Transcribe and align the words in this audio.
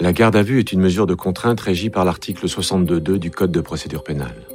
La 0.00 0.12
garde 0.12 0.34
à 0.34 0.42
vue 0.42 0.58
est 0.58 0.72
une 0.72 0.80
mesure 0.80 1.06
de 1.06 1.14
contrainte 1.14 1.60
régie 1.60 1.88
par 1.88 2.04
l'article 2.04 2.46
62.2 2.46 3.16
du 3.16 3.30
Code 3.30 3.52
de 3.52 3.60
procédure 3.60 4.02
pénale. 4.02 4.48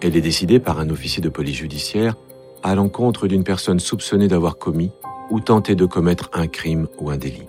Elle 0.00 0.16
est 0.16 0.22
décidée 0.22 0.58
par 0.58 0.80
un 0.80 0.88
officier 0.88 1.22
de 1.22 1.28
police 1.28 1.56
judiciaire 1.56 2.16
à 2.62 2.74
l'encontre 2.74 3.26
d'une 3.26 3.44
personne 3.44 3.80
soupçonnée 3.80 4.28
d'avoir 4.28 4.56
commis 4.56 4.92
ou 5.30 5.40
tenté 5.40 5.74
de 5.74 5.84
commettre 5.84 6.30
un 6.32 6.46
crime 6.46 6.88
ou 6.98 7.10
un 7.10 7.18
délit. 7.18 7.46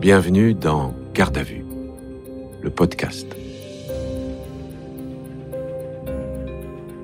Bienvenue 0.00 0.54
dans 0.54 0.94
Garde 1.12 1.38
à 1.38 1.42
vue, 1.42 1.64
le 2.62 2.70
podcast. 2.70 3.26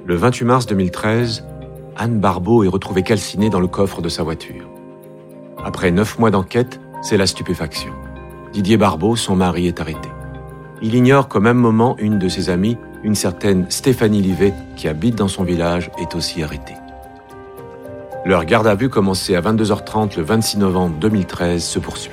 Le 0.05 0.14
28 0.14 0.45
mars 0.45 0.66
2013, 0.66 1.45
Anne 1.96 2.21
Barbeau 2.21 2.62
est 2.62 2.69
retrouvée 2.69 3.03
calcinée 3.03 3.50
dans 3.50 3.61
le 3.61 3.69
coffre 3.69 4.03
de 4.03 4.09
sa 4.09 4.23
voiture. 4.23 4.69
Après 5.64 5.91
neuf 5.91 6.19
mois 6.19 6.30
d'enquête, 6.30 6.80
c'est 7.02 7.16
la 7.16 7.26
stupéfaction. 7.26 7.92
Didier 8.52 8.76
Barbeau, 8.76 9.16
son 9.16 9.36
mari, 9.36 9.66
est 9.66 9.80
arrêté. 9.80 10.08
Il 10.80 10.94
ignore 10.94 11.28
qu'au 11.28 11.40
même 11.40 11.58
moment, 11.58 11.96
une 11.98 12.18
de 12.18 12.28
ses 12.28 12.48
amies, 12.48 12.78
une 13.02 13.14
certaine 13.14 13.70
Stéphanie 13.70 14.22
Livet, 14.22 14.54
qui 14.76 14.88
habite 14.88 15.16
dans 15.16 15.28
son 15.28 15.42
village, 15.42 15.90
est 15.98 16.14
aussi 16.14 16.42
arrêtée. 16.42 16.76
Leur 18.25 18.44
garde 18.44 18.68
à 18.68 18.76
vue 18.76 18.88
commencée 18.88 19.34
à 19.34 19.40
22h30 19.40 20.16
le 20.16 20.22
26 20.22 20.58
novembre 20.58 20.96
2013 21.00 21.62
se 21.64 21.78
poursuit. 21.80 22.12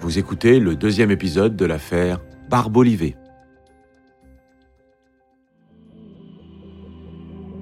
Vous 0.00 0.18
écoutez 0.18 0.58
le 0.58 0.74
deuxième 0.74 1.10
épisode 1.10 1.56
de 1.56 1.64
l'affaire 1.66 2.20
Barbeau-Livet. 2.48 3.16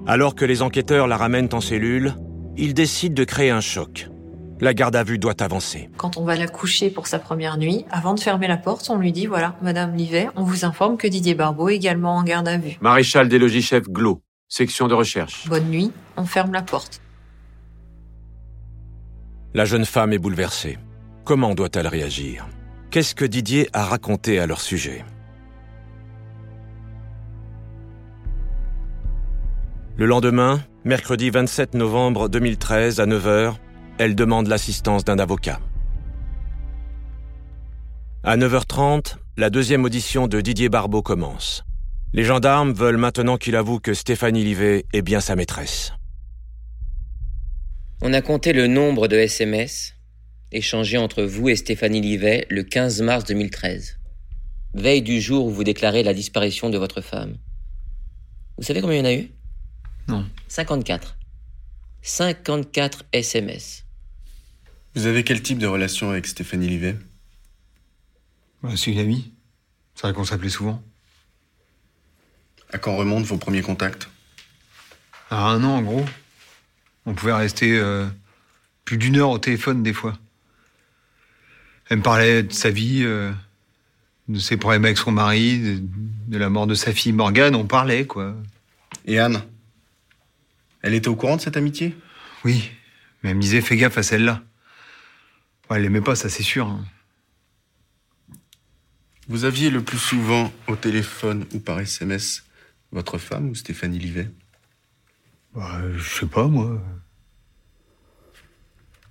Alors 0.07 0.35
que 0.35 0.45
les 0.45 0.61
enquêteurs 0.61 1.07
la 1.07 1.17
ramènent 1.17 1.49
en 1.53 1.61
cellule, 1.61 2.15
ils 2.57 2.73
décident 2.73 3.15
de 3.15 3.23
créer 3.23 3.49
un 3.49 3.61
choc. 3.61 4.09
La 4.59 4.73
garde 4.75 4.95
à 4.95 5.03
vue 5.03 5.17
doit 5.17 5.41
avancer. 5.41 5.89
Quand 5.97 6.17
on 6.17 6.23
va 6.23 6.35
la 6.35 6.47
coucher 6.47 6.91
pour 6.91 7.07
sa 7.07 7.17
première 7.17 7.57
nuit, 7.57 7.85
avant 7.89 8.13
de 8.13 8.19
fermer 8.19 8.47
la 8.47 8.57
porte, 8.57 8.87
on 8.91 8.97
lui 8.97 9.11
dit 9.11 9.25
voilà, 9.25 9.55
Madame 9.61 9.95
Livet, 9.95 10.27
on 10.35 10.43
vous 10.43 10.65
informe 10.65 10.97
que 10.97 11.07
Didier 11.07 11.33
Barbeau 11.33 11.69
est 11.69 11.75
également 11.75 12.15
en 12.15 12.23
garde 12.23 12.47
à 12.47 12.57
vue. 12.57 12.77
Maréchal 12.79 13.27
des 13.27 13.39
logis 13.39 13.63
chef 13.63 13.89
Glo, 13.89 14.21
section 14.47 14.87
de 14.87 14.93
recherche. 14.93 15.47
Bonne 15.47 15.69
nuit, 15.69 15.91
on 16.15 16.25
ferme 16.25 16.53
la 16.53 16.61
porte. 16.61 17.01
La 19.55 19.65
jeune 19.65 19.85
femme 19.85 20.13
est 20.13 20.19
bouleversée. 20.19 20.77
Comment 21.25 21.55
doit-elle 21.55 21.87
réagir? 21.87 22.47
Qu'est-ce 22.91 23.15
que 23.15 23.25
Didier 23.25 23.67
a 23.73 23.85
raconté 23.85 24.39
à 24.39 24.45
leur 24.45 24.61
sujet? 24.61 25.03
Le 29.97 30.05
lendemain, 30.05 30.61
mercredi 30.83 31.29
27 31.29 31.75
novembre 31.75 32.27
2013 32.27 32.99
à 32.99 33.05
9h, 33.05 33.53
elle 33.99 34.15
demande 34.15 34.47
l'assistance 34.47 35.05
d'un 35.05 35.19
avocat. 35.19 35.59
À 38.23 38.35
9h30, 38.35 39.17
la 39.37 39.51
deuxième 39.51 39.85
audition 39.85 40.27
de 40.27 40.41
Didier 40.41 40.69
Barbeau 40.69 41.03
commence. 41.03 41.63
Les 42.13 42.23
gendarmes 42.23 42.73
veulent 42.73 42.97
maintenant 42.97 43.37
qu'il 43.37 43.55
avoue 43.55 43.79
que 43.79 43.93
Stéphanie 43.93 44.43
Livet 44.43 44.85
est 44.91 45.03
bien 45.03 45.21
sa 45.21 45.35
maîtresse. 45.35 45.93
On 48.01 48.13
a 48.13 48.21
compté 48.21 48.51
le 48.51 48.65
nombre 48.65 49.07
de 49.07 49.17
SMS 49.17 49.93
échangés 50.51 50.97
entre 50.97 51.23
vous 51.23 51.49
et 51.49 51.55
Stéphanie 51.55 52.01
Livet 52.01 52.47
le 52.49 52.63
15 52.63 53.03
mars 53.03 53.23
2013, 53.25 53.99
veille 54.73 55.03
du 55.03 55.21
jour 55.21 55.45
où 55.45 55.51
vous 55.51 55.63
déclarez 55.63 56.01
la 56.01 56.15
disparition 56.15 56.71
de 56.71 56.79
votre 56.79 57.01
femme. 57.01 57.37
Vous 58.57 58.63
savez 58.63 58.81
combien 58.81 58.97
il 58.97 58.99
y 58.99 59.03
en 59.03 59.05
a 59.05 59.13
eu? 59.13 59.31
Non. 60.11 60.25
54. 60.49 61.15
54 62.01 63.05
SMS. 63.13 63.85
Vous 64.93 65.05
avez 65.05 65.23
quel 65.23 65.41
type 65.41 65.57
de 65.57 65.67
relation 65.67 66.09
avec 66.09 66.27
Stéphanie 66.27 66.67
Livet? 66.67 66.97
Bah, 68.61 68.71
c'est 68.75 68.91
une 68.91 68.99
amie. 68.99 69.31
C'est 69.95 70.01
vrai 70.01 70.13
qu'on 70.13 70.25
s'appelait 70.25 70.49
souvent. 70.49 70.83
À 72.73 72.77
quand 72.77 72.97
remontent 72.97 73.23
vos 73.23 73.37
premiers 73.37 73.61
contacts? 73.61 74.09
À 75.29 75.45
un 75.45 75.63
an, 75.63 75.77
en 75.77 75.81
gros. 75.81 76.05
On 77.05 77.13
pouvait 77.13 77.31
rester 77.31 77.79
euh, 77.79 78.05
plus 78.83 78.97
d'une 78.97 79.15
heure 79.15 79.29
au 79.29 79.39
téléphone, 79.39 79.81
des 79.81 79.93
fois. 79.93 80.17
Elle 81.89 81.99
me 81.99 82.03
parlait 82.03 82.43
de 82.43 82.51
sa 82.51 82.69
vie, 82.69 83.03
euh, 83.03 83.31
de 84.27 84.39
ses 84.39 84.57
problèmes 84.57 84.83
avec 84.83 84.97
son 84.97 85.11
mari, 85.13 85.59
de, 85.59 85.79
de 86.27 86.37
la 86.37 86.49
mort 86.49 86.67
de 86.67 86.75
sa 86.75 86.91
fille 86.91 87.13
Morgane. 87.13 87.55
On 87.55 87.65
parlait, 87.65 88.05
quoi. 88.05 88.35
Et 89.05 89.17
Anne? 89.17 89.41
Elle 90.81 90.93
était 90.93 91.07
au 91.07 91.15
courant 91.15 91.35
de 91.37 91.41
cette 91.41 91.57
amitié? 91.57 91.95
Oui, 92.43 92.71
mais 93.23 93.29
elle 93.31 93.35
me 93.37 93.41
disait 93.41 93.61
fais 93.61 93.77
gaffe 93.77 93.97
à 93.97 94.03
celle-là. 94.03 94.41
Ouais, 95.69 95.77
elle 95.77 95.83
l'aimait 95.83 96.01
pas, 96.01 96.15
ça 96.15 96.29
c'est 96.29 96.43
sûr. 96.43 96.67
hein. 96.67 96.85
Vous 99.27 99.45
aviez 99.45 99.69
le 99.69 99.81
plus 99.81 99.99
souvent 99.99 100.51
au 100.67 100.75
téléphone 100.75 101.45
ou 101.53 101.59
par 101.59 101.79
SMS 101.79 102.43
votre 102.91 103.17
femme 103.17 103.49
ou 103.49 103.55
Stéphanie 103.55 103.99
Livet? 103.99 104.29
Bah, 105.55 105.81
je 105.95 106.03
sais 106.03 106.25
pas, 106.25 106.47
moi. 106.47 106.81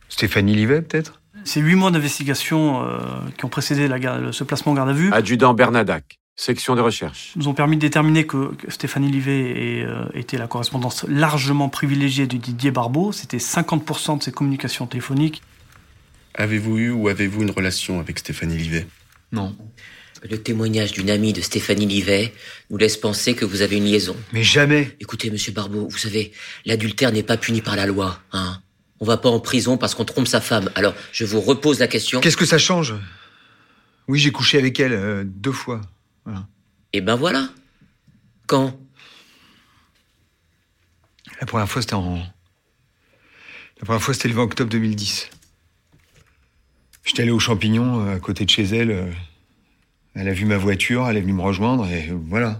Stéphanie 0.08 0.54
Livet, 0.54 0.82
peut-être? 0.82 1.22
C'est 1.44 1.60
huit 1.60 1.76
mois 1.76 1.90
d'investigation 1.90 2.84
euh, 2.84 2.98
qui 3.38 3.44
ont 3.46 3.48
précédé 3.48 3.88
la 3.88 4.32
ce 4.32 4.44
placement 4.44 4.72
en 4.72 4.74
garde 4.74 4.90
à 4.90 4.92
vue 4.92 5.10
Adjudant 5.12 5.54
Bernadac, 5.54 6.19
section 6.40 6.74
de 6.74 6.80
recherche. 6.80 7.32
nous 7.36 7.48
ont 7.48 7.54
permis 7.54 7.76
de 7.76 7.82
déterminer 7.82 8.26
que, 8.26 8.52
Stéphanie 8.68 9.10
Livet 9.10 9.84
euh, 9.84 10.06
était 10.14 10.38
la 10.38 10.46
correspondance 10.46 11.04
largement 11.06 11.68
privilégiée 11.68 12.26
de 12.26 12.38
Didier 12.38 12.70
Barbeau. 12.70 13.12
C'était 13.12 13.36
50% 13.36 14.18
de 14.18 14.22
ses 14.22 14.32
communications 14.32 14.86
téléphoniques. 14.86 15.42
Avez-vous 16.34 16.78
eu 16.78 16.90
ou 16.90 17.08
avez-vous 17.08 17.42
une 17.42 17.50
relation 17.50 18.00
avec 18.00 18.18
Stéphanie 18.18 18.56
Livet? 18.56 18.86
Non. 19.32 19.54
Le 20.28 20.38
témoignage 20.38 20.92
d'une 20.92 21.10
amie 21.10 21.32
de 21.32 21.42
Stéphanie 21.42 21.86
Livet 21.86 22.32
nous 22.70 22.78
laisse 22.78 22.96
penser 22.96 23.34
que 23.34 23.44
vous 23.44 23.60
avez 23.60 23.76
une 23.76 23.84
liaison. 23.84 24.16
Mais 24.32 24.42
jamais 24.42 24.96
Écoutez, 25.00 25.30
monsieur 25.30 25.52
Barbeau, 25.52 25.88
vous 25.88 25.98
savez, 25.98 26.32
l'adultère 26.64 27.12
n'est 27.12 27.22
pas 27.22 27.36
puni 27.36 27.60
par 27.60 27.76
la 27.76 27.86
loi, 27.86 28.18
hein. 28.32 28.60
On 29.02 29.06
va 29.06 29.16
pas 29.16 29.30
en 29.30 29.40
prison 29.40 29.78
parce 29.78 29.94
qu'on 29.94 30.04
trompe 30.04 30.28
sa 30.28 30.42
femme. 30.42 30.70
Alors, 30.74 30.94
je 31.10 31.24
vous 31.24 31.40
repose 31.40 31.78
la 31.78 31.88
question. 31.88 32.20
Qu'est-ce 32.20 32.36
que 32.36 32.44
ça 32.44 32.58
change? 32.58 32.94
Oui, 34.08 34.18
j'ai 34.18 34.30
couché 34.30 34.58
avec 34.58 34.78
elle 34.78 34.92
euh, 34.92 35.24
deux 35.24 35.52
fois. 35.52 35.80
Voilà. 36.24 36.46
Eh 36.92 37.00
ben 37.00 37.16
voilà. 37.16 37.48
Quand? 38.46 38.78
La 41.40 41.46
première 41.46 41.68
fois, 41.68 41.82
c'était 41.82 41.94
en. 41.94 42.16
La 42.16 43.84
première 43.86 44.02
fois, 44.02 44.12
c'était 44.12 44.28
le 44.28 44.34
20 44.34 44.42
octobre 44.42 44.70
2010. 44.70 45.30
J'étais 47.04 47.22
allé 47.22 47.30
aux 47.30 47.38
champignons 47.38 48.06
euh, 48.06 48.16
à 48.16 48.18
côté 48.20 48.44
de 48.44 48.50
chez 48.50 48.64
elle. 48.64 48.90
euh, 48.90 49.10
Elle 50.14 50.28
a 50.28 50.32
vu 50.32 50.44
ma 50.44 50.58
voiture, 50.58 51.08
elle 51.08 51.16
est 51.16 51.20
venue 51.22 51.32
me 51.32 51.42
rejoindre 51.42 51.86
et 51.86 52.10
euh, 52.10 52.18
voilà. 52.26 52.58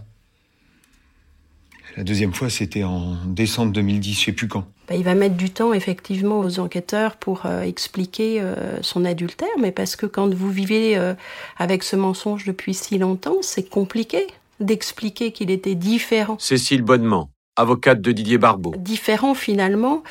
La 1.96 2.04
deuxième 2.04 2.32
fois, 2.32 2.48
c'était 2.48 2.84
en 2.84 3.16
décembre 3.26 3.72
2010, 3.72 4.14
je 4.18 4.24
sais 4.26 4.32
plus 4.32 4.48
quand. 4.48 4.66
Bah, 4.90 4.96
il 4.96 5.04
va 5.04 5.14
mettre 5.14 5.36
du 5.36 5.50
temps 5.50 5.72
effectivement 5.72 6.40
aux 6.40 6.58
enquêteurs 6.58 7.14
pour 7.14 7.46
euh, 7.46 7.62
expliquer 7.62 8.40
euh, 8.40 8.78
son 8.82 9.04
adultère, 9.04 9.48
mais 9.60 9.70
parce 9.70 9.94
que 9.94 10.04
quand 10.04 10.34
vous 10.34 10.50
vivez 10.50 10.98
euh, 10.98 11.14
avec 11.58 11.84
ce 11.84 11.94
mensonge 11.94 12.44
depuis 12.44 12.74
si 12.74 12.98
longtemps, 12.98 13.36
c'est 13.40 13.68
compliqué 13.68 14.26
d'expliquer 14.58 15.30
qu'il 15.30 15.52
était 15.52 15.76
différent. 15.76 16.36
Cécile 16.40 16.82
Bonnement, 16.82 17.30
avocate 17.54 18.00
de 18.00 18.10
Didier 18.10 18.36
Barbeau. 18.36 18.74
Différent 18.78 19.34
finalement 19.34 20.02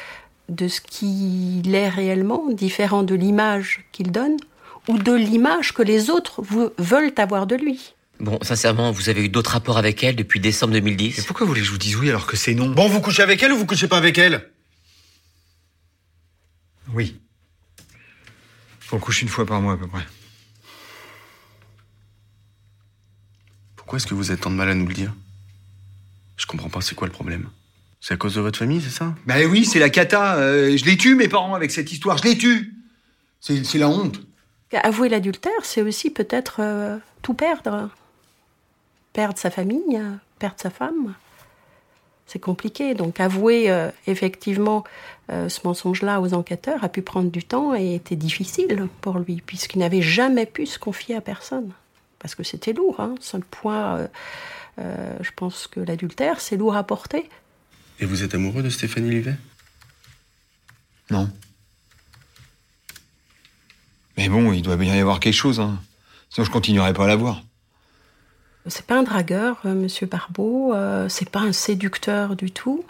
de 0.48 0.70
ce 0.70 0.80
qu'il 0.80 1.76
est 1.76 1.90
réellement, 1.90 2.46
différent 2.50 3.04
de 3.04 3.16
l'image 3.16 3.86
qu'il 3.92 4.14
donne 4.14 4.38
ou 4.88 4.98
de 4.98 5.14
l'image 5.14 5.74
que 5.74 5.84
les 5.84 6.10
autres 6.10 6.42
veulent 6.78 7.14
avoir 7.18 7.48
de 7.48 7.56
lui. 7.56 7.96
Bon, 8.22 8.40
sincèrement, 8.42 8.92
vous 8.92 9.10
avez 9.10 9.26
eu 9.26 9.30
d'autres 9.30 9.52
rapports 9.52 9.78
avec 9.78 10.04
elle 10.06 10.16
depuis 10.16 10.40
décembre 10.40 10.72
2010 10.74 11.26
pourquoi 11.26 11.46
vous 11.46 11.50
voulez 11.50 11.62
que 11.62 11.68
je 11.68 11.72
vous 11.72 11.78
dise 11.78 11.98
oui 11.98 12.10
alors 12.10 12.28
que 12.28 12.38
c'est 12.38 12.54
non? 12.54 12.70
Bon, 12.70 12.88
vous 12.88 13.02
couchez 13.02 13.24
avec 13.24 13.44
elle 13.44 13.52
ou 13.52 13.58
vous 13.58 13.66
couchez 13.66 13.90
pas 13.90 13.98
avec 13.98 14.18
elle? 14.18 14.42
Oui. 16.94 17.20
On 18.92 19.00
couche 19.00 19.22
une 19.22 19.28
fois 19.28 19.46
par 19.46 19.62
mois 19.62 19.74
à 19.74 19.78
peu 19.78 19.88
près. 19.88 20.06
Pourquoi 23.76 23.98
est-ce 23.98 24.08
que 24.08 24.16
vous 24.16 24.32
avez 24.32 24.40
tant 24.40 24.50
de 24.50 24.56
mal 24.56 24.70
à 24.70 24.74
nous 24.74 24.88
le 24.88 24.94
dire? 24.94 25.14
Je 26.38 26.46
comprends 26.46 26.70
pas, 26.70 26.82
c'est 26.82 26.96
quoi 26.96 27.08
le 27.08 27.14
problème? 27.14 27.50
C'est 28.02 28.14
à 28.14 28.18
cause 28.18 28.36
de 28.36 28.42
votre 28.42 28.58
famille, 28.58 28.82
c'est 28.82 28.90
ça? 28.90 29.14
Bah 29.26 29.36
oui, 29.50 29.66
c'est 29.66 29.80
la 29.80 29.90
cata. 29.90 30.36
euh, 30.38 30.78
je 30.78 30.86
les 30.86 30.98
tue, 30.98 31.16
mes 31.16 31.28
parents, 31.28 31.54
avec 31.54 31.70
cette 31.72 31.92
histoire. 31.92 32.18
Je 32.18 32.24
les 32.24 32.38
tue. 32.38 32.76
C'est 33.42 33.64
c'est 33.64 33.78
la 33.78 33.90
honte. 33.90 34.22
Avouer 34.72 35.10
l'adultère, 35.10 35.64
c'est 35.64 35.82
aussi 35.82 36.10
peut-être 36.10 36.58
euh, 36.60 36.98
tout 37.22 37.34
perdre. 37.34 37.90
Perdre 39.14 39.38
sa 39.38 39.52
famille, 39.52 39.98
euh, 39.98 40.16
perdre 40.38 40.60
sa 40.60 40.70
femme. 40.70 41.16
C'est 42.30 42.40
compliqué. 42.40 42.94
Donc 42.94 43.20
avouer 43.20 43.72
euh, 43.72 43.90
effectivement 44.06 44.84
euh, 45.32 45.50
ce 45.50 45.62
mensonge-là 45.64 46.22
aux 46.22 46.36
enquêteurs 46.36 46.84
a 46.84 46.90
pu 46.90 47.02
prendre 47.02 47.32
du 47.32 47.44
temps 47.44 47.74
et 47.74 47.96
était 47.96 48.16
difficile 48.16 48.88
pour 49.02 49.18
lui, 49.18 49.42
puisqu'il 49.46 49.80
n'avait 49.80 50.04
jamais 50.04 50.46
pu 50.46 50.68
se 50.68 50.78
confier 50.78 51.16
à 51.16 51.22
personne. 51.22 51.72
Parce 52.20 52.36
que 52.36 52.44
c'était 52.44 52.74
lourd. 52.74 53.00
Hein. 53.00 53.16
C'est 53.20 53.38
le 53.38 53.44
point, 53.44 53.98
euh, 53.98 54.08
euh, 54.80 55.18
je 55.22 55.32
pense 55.36 55.66
que 55.68 55.80
l'adultère, 55.80 56.40
c'est 56.40 56.56
lourd 56.56 56.76
à 56.76 56.84
porter. 56.84 57.28
Et 58.00 58.06
vous 58.06 58.24
êtes 58.24 58.36
amoureux 58.36 58.62
de 58.62 58.70
Stéphanie 58.70 59.10
Livet 59.10 59.36
Non. 61.10 61.30
Mais 64.18 64.30
bon, 64.30 64.54
il 64.54 64.62
doit 64.62 64.78
bien 64.78 64.96
y 64.96 65.00
avoir 65.00 65.20
quelque 65.20 65.34
chose, 65.34 65.60
hein. 65.60 65.80
Sinon, 66.30 66.46
je 66.46 66.52
continuerai 66.52 66.94
pas 66.94 67.06
à 67.06 67.08
la 67.08 67.16
voir. 67.16 67.42
C'est 68.70 68.86
pas 68.86 69.00
un 69.00 69.04
dragueur, 69.04 69.58
euh, 69.66 69.74
Monsieur 69.74 70.08
Barbeau. 70.08 70.74
euh, 70.74 71.10
c'est 71.10 71.30
pas 71.30 71.40
un 71.40 71.52
séducteur 71.52 72.36
du 72.36 72.52
tout. 72.52 72.84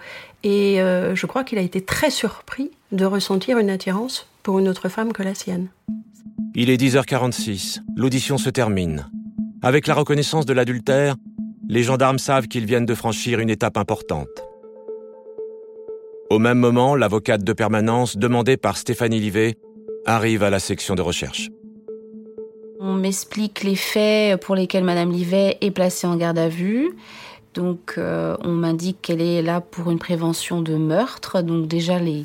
Et 0.44 0.81
euh, 0.81 1.16
je 1.16 1.26
crois 1.26 1.44
qu'il 1.44 1.58
a 1.58 1.62
été 1.62 1.81
très 1.81 2.12
surpris 2.12 2.72
de 2.92 3.06
ressentir 3.06 3.58
une 3.58 3.70
attirance 3.70 4.28
pour 4.44 4.60
une 4.60 4.68
autre 4.68 4.90
femme 4.90 5.14
que 5.14 5.24
la 5.24 5.34
sienne. 5.34 5.68
Il 6.56 6.70
est 6.70 6.78
10h46. 6.78 7.80
L'audition 7.96 8.38
se 8.38 8.50
termine. 8.50 9.10
Avec 9.62 9.88
la 9.88 9.94
reconnaissance 9.94 10.46
de 10.46 10.54
l'adultère, 10.54 11.16
les 11.68 11.84
gendarmes 11.84 12.20
savent 12.20 12.48
qu'ils 12.48 12.66
viennent 12.66 12.86
de 12.86 12.96
franchir 12.96 13.40
une 13.40 13.50
étape 13.50 13.78
importante. 13.78 14.28
Au 16.30 16.40
même 16.40 16.60
moment, 16.60 16.96
l'avocate 16.96 17.44
de 17.44 17.54
permanence, 17.54 18.18
demandée 18.18 18.58
par 18.58 18.78
Stéphanie 18.78 19.20
Livet, 19.20 19.58
arrive 20.06 20.44
à 20.44 20.50
la 20.50 20.60
section 20.60 20.96
de 20.96 21.02
recherche. 21.02 21.50
On 22.81 22.94
m'explique 22.94 23.64
les 23.64 23.76
faits 23.76 24.42
pour 24.42 24.56
lesquels 24.56 24.86
Madame 24.86 25.12
Livet 25.12 25.58
est 25.60 25.72
placée 25.72 26.08
en 26.08 26.16
garde 26.16 26.40
à 26.40 26.48
vue. 26.48 26.92
Donc, 27.54 27.96
euh, 27.98 28.38
on 28.42 28.54
m'indique 28.54 29.00
qu'elle 29.02 29.20
est 29.22 29.42
là 29.42 29.60
pour 29.60 29.92
une 29.92 30.00
prévention 30.00 30.62
de 30.62 30.76
meurtre. 30.76 31.42
Donc, 31.42 31.68
déjà, 31.68 32.00
les, 32.00 32.24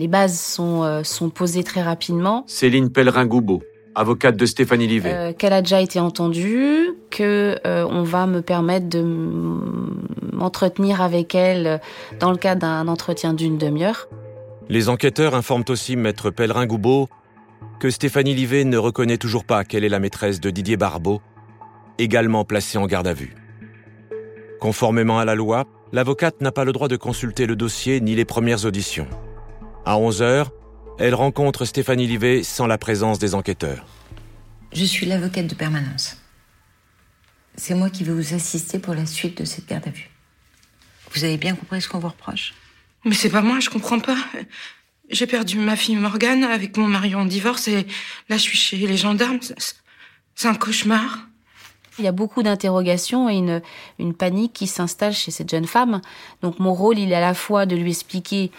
les 0.00 0.08
bases 0.08 0.40
sont, 0.40 0.82
euh, 0.82 1.04
sont 1.04 1.30
posées 1.30 1.62
très 1.62 1.82
rapidement. 1.82 2.42
Céline 2.48 2.90
Pellerin-Goubeau, 2.90 3.62
avocate 3.94 4.36
de 4.36 4.44
Stéphanie 4.44 4.88
Livet. 4.88 5.12
Euh, 5.14 5.32
qu'elle 5.32 5.52
a 5.52 5.62
déjà 5.62 5.80
été 5.80 6.00
entendue, 6.00 6.90
que 7.10 7.56
euh, 7.64 7.86
on 7.88 8.02
va 8.02 8.26
me 8.26 8.42
permettre 8.42 8.88
de 8.88 9.02
m'entretenir 10.32 11.00
avec 11.00 11.36
elle 11.36 11.80
dans 12.18 12.32
le 12.32 12.38
cadre 12.38 12.62
d'un 12.62 12.88
entretien 12.88 13.34
d'une 13.34 13.56
demi-heure. 13.56 14.08
Les 14.68 14.88
enquêteurs 14.88 15.36
informent 15.36 15.64
aussi 15.68 15.94
maître 15.94 16.30
Pellerin-Goubeau 16.30 17.08
que 17.82 17.90
Stéphanie 17.90 18.32
Livet 18.32 18.62
ne 18.62 18.78
reconnaît 18.78 19.18
toujours 19.18 19.44
pas 19.44 19.64
qu'elle 19.64 19.82
est 19.82 19.88
la 19.88 19.98
maîtresse 19.98 20.38
de 20.38 20.50
Didier 20.50 20.76
Barbeau, 20.76 21.20
également 21.98 22.44
placée 22.44 22.78
en 22.78 22.86
garde 22.86 23.08
à 23.08 23.12
vue. 23.12 23.34
Conformément 24.60 25.18
à 25.18 25.24
la 25.24 25.34
loi, 25.34 25.66
l'avocate 25.90 26.40
n'a 26.42 26.52
pas 26.52 26.62
le 26.64 26.70
droit 26.70 26.86
de 26.86 26.94
consulter 26.94 27.44
le 27.44 27.56
dossier 27.56 28.00
ni 28.00 28.14
les 28.14 28.24
premières 28.24 28.66
auditions. 28.66 29.08
À 29.84 29.98
11 29.98 30.22
heures, 30.22 30.52
elle 31.00 31.16
rencontre 31.16 31.64
Stéphanie 31.64 32.06
Livet 32.06 32.44
sans 32.44 32.68
la 32.68 32.78
présence 32.78 33.18
des 33.18 33.34
enquêteurs. 33.34 33.84
Je 34.72 34.84
suis 34.84 35.06
l'avocate 35.06 35.48
de 35.48 35.56
permanence. 35.56 36.18
C'est 37.56 37.74
moi 37.74 37.90
qui 37.90 38.04
vais 38.04 38.12
vous 38.12 38.32
assister 38.32 38.78
pour 38.78 38.94
la 38.94 39.06
suite 39.06 39.38
de 39.38 39.44
cette 39.44 39.66
garde 39.66 39.88
à 39.88 39.90
vue. 39.90 40.08
Vous 41.12 41.24
avez 41.24 41.36
bien 41.36 41.56
compris 41.56 41.82
ce 41.82 41.88
qu'on 41.88 41.98
vous 41.98 42.10
reproche? 42.10 42.54
Mais 43.04 43.16
c'est 43.16 43.28
pas 43.28 43.42
moi, 43.42 43.58
je 43.58 43.70
comprends 43.70 43.98
pas. 43.98 44.18
J'ai 45.12 45.26
perdu 45.26 45.58
ma 45.58 45.76
fille 45.76 45.96
Morgane 45.96 46.42
avec 46.42 46.76
mon 46.78 46.88
mari 46.88 47.14
en 47.14 47.26
divorce 47.26 47.68
et 47.68 47.86
là 48.30 48.36
je 48.38 48.42
suis 48.42 48.56
chez 48.58 48.76
les 48.78 48.96
gendarmes. 48.96 49.38
C'est- 49.42 49.76
un 50.48 50.54
cauchemar. 50.54 51.18
Il 51.98 52.04
y 52.04 52.08
a 52.08 52.12
beaucoup 52.12 52.42
d'interrogations 52.42 53.28
et 53.28 53.34
une, 53.34 53.60
une 54.00 54.14
panique 54.14 54.54
qui 54.54 54.66
s'installe 54.66 55.12
chez 55.12 55.30
cette 55.30 55.50
jeune 55.50 55.66
femme. 55.66 56.00
Donc 56.40 56.58
mon 56.58 56.72
rôle, 56.72 56.98
il 56.98 57.12
est 57.12 57.14
à 57.14 57.20
la 57.20 57.34
fois 57.34 57.66
de 57.66 57.76
lui 57.76 57.90
expliquer 57.90 58.50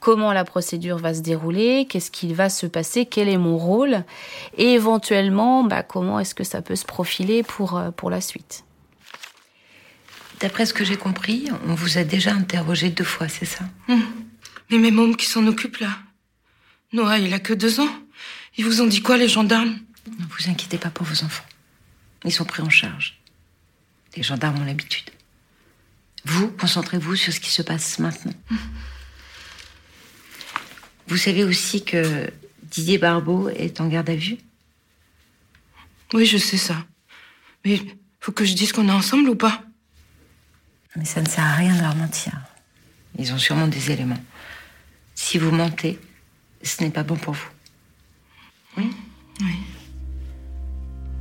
comment 0.00 0.32
la 0.32 0.44
procédure 0.44 0.96
va 0.96 1.12
se 1.12 1.20
dérouler, 1.20 1.86
qu'est-ce 1.88 2.10
qu'il 2.10 2.34
va 2.34 2.48
se 2.48 2.66
passer, 2.66 3.04
quel 3.04 3.28
est 3.28 3.36
mon 3.36 3.58
rôle, 3.58 4.04
et 4.56 4.72
éventuellement, 4.72 5.62
bah, 5.64 5.82
comment 5.82 6.18
est-ce 6.18 6.34
que 6.34 6.44
ça 6.44 6.62
peut 6.62 6.76
se 6.76 6.86
profiler 6.86 7.42
pour, 7.42 7.76
euh, 7.76 7.90
pour 7.90 8.08
la 8.08 8.20
suite. 8.22 8.64
D'après 10.40 10.66
ce 10.66 10.72
que 10.72 10.84
j'ai 10.84 10.96
compris, 10.96 11.48
on 11.68 11.74
vous 11.74 11.98
a 11.98 12.04
déjà 12.04 12.32
interrogé 12.32 12.88
deux 12.88 13.04
fois, 13.04 13.28
c'est 13.28 13.44
ça? 13.44 13.64
Hum. 13.88 14.02
Mais 14.70 14.78
mes 14.78 14.90
mômes 14.90 15.16
qui 15.16 15.26
s'en 15.26 15.46
occupent 15.46 15.78
là. 15.78 15.98
Noah, 16.92 17.18
il 17.18 17.32
a 17.34 17.38
que 17.38 17.54
deux 17.54 17.80
ans. 17.80 17.88
Ils 18.56 18.64
vous 18.64 18.80
ont 18.80 18.86
dit 18.86 19.02
quoi, 19.02 19.16
les 19.16 19.28
gendarmes? 19.28 19.78
Ne 20.06 20.24
vous 20.24 20.50
inquiétez 20.50 20.78
pas 20.78 20.90
pour 20.90 21.06
vos 21.06 21.24
enfants. 21.24 21.44
Ils 22.24 22.32
sont 22.32 22.44
pris 22.44 22.62
en 22.62 22.70
charge. 22.70 23.18
Les 24.16 24.22
gendarmes 24.22 24.60
ont 24.60 24.64
l'habitude. 24.64 25.10
Vous, 26.24 26.48
concentrez-vous 26.50 27.16
sur 27.16 27.32
ce 27.32 27.40
qui 27.40 27.50
se 27.50 27.62
passe 27.62 27.98
maintenant. 27.98 28.34
Vous 31.06 31.16
savez 31.16 31.42
aussi 31.42 31.84
que 31.84 32.30
Didier 32.64 32.98
Barbeau 32.98 33.48
est 33.48 33.80
en 33.80 33.88
garde 33.88 34.10
à 34.10 34.14
vue? 34.14 34.36
Oui, 36.12 36.26
je 36.26 36.36
sais 36.36 36.58
ça. 36.58 36.84
Mais 37.64 37.80
faut 38.20 38.32
que 38.32 38.44
je 38.44 38.52
dise 38.52 38.72
qu'on 38.72 38.88
est 38.88 38.92
ensemble 38.92 39.30
ou 39.30 39.34
pas? 39.34 39.62
Mais 40.96 41.06
ça 41.06 41.22
ne 41.22 41.28
sert 41.28 41.44
à 41.44 41.54
rien 41.54 41.74
de 41.74 41.80
leur 41.80 41.94
mentir. 41.94 42.32
Ils 43.18 43.32
ont 43.32 43.38
sûrement 43.38 43.68
des 43.68 43.90
éléments. 43.90 44.22
Si 45.20 45.36
vous 45.36 45.50
mentez, 45.50 45.98
ce 46.62 46.82
n'est 46.82 46.90
pas 46.90 47.02
bon 47.02 47.16
pour 47.16 47.34
vous. 47.34 47.48
Oui. 48.76 48.86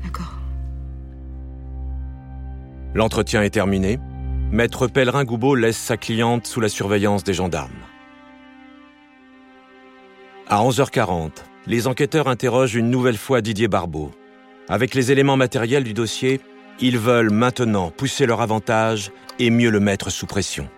D'accord. 0.04 0.36
L'entretien 2.94 3.42
est 3.42 3.50
terminé. 3.50 3.98
Maître 4.52 4.88
Pellerin-Goubeau 4.88 5.56
laisse 5.56 5.80
sa 5.80 5.98
cliente 5.98 6.46
sous 6.46 6.62
la 6.62 6.70
surveillance 6.70 7.24
des 7.24 7.34
gendarmes. 7.34 7.72
À 10.48 10.62
11h40, 10.62 11.32
les 11.66 11.88
enquêteurs 11.88 12.28
interrogent 12.28 12.76
une 12.76 12.92
nouvelle 12.92 13.18
fois 13.18 13.42
Didier 13.42 13.68
Barbeau. 13.68 14.12
Avec 14.70 14.94
les 14.94 15.12
éléments 15.12 15.38
matériels 15.38 15.84
du 15.84 15.96
dossier, 15.96 16.40
ils 16.80 17.00
veulent 17.00 17.32
maintenant 17.32 17.90
pousser 17.90 18.28
leur 18.28 18.42
avantage 18.42 19.12
et 19.40 19.50
mieux 19.50 19.72
le 19.72 19.80
mettre 19.80 20.12
sous 20.12 20.28
pression. 20.28 20.70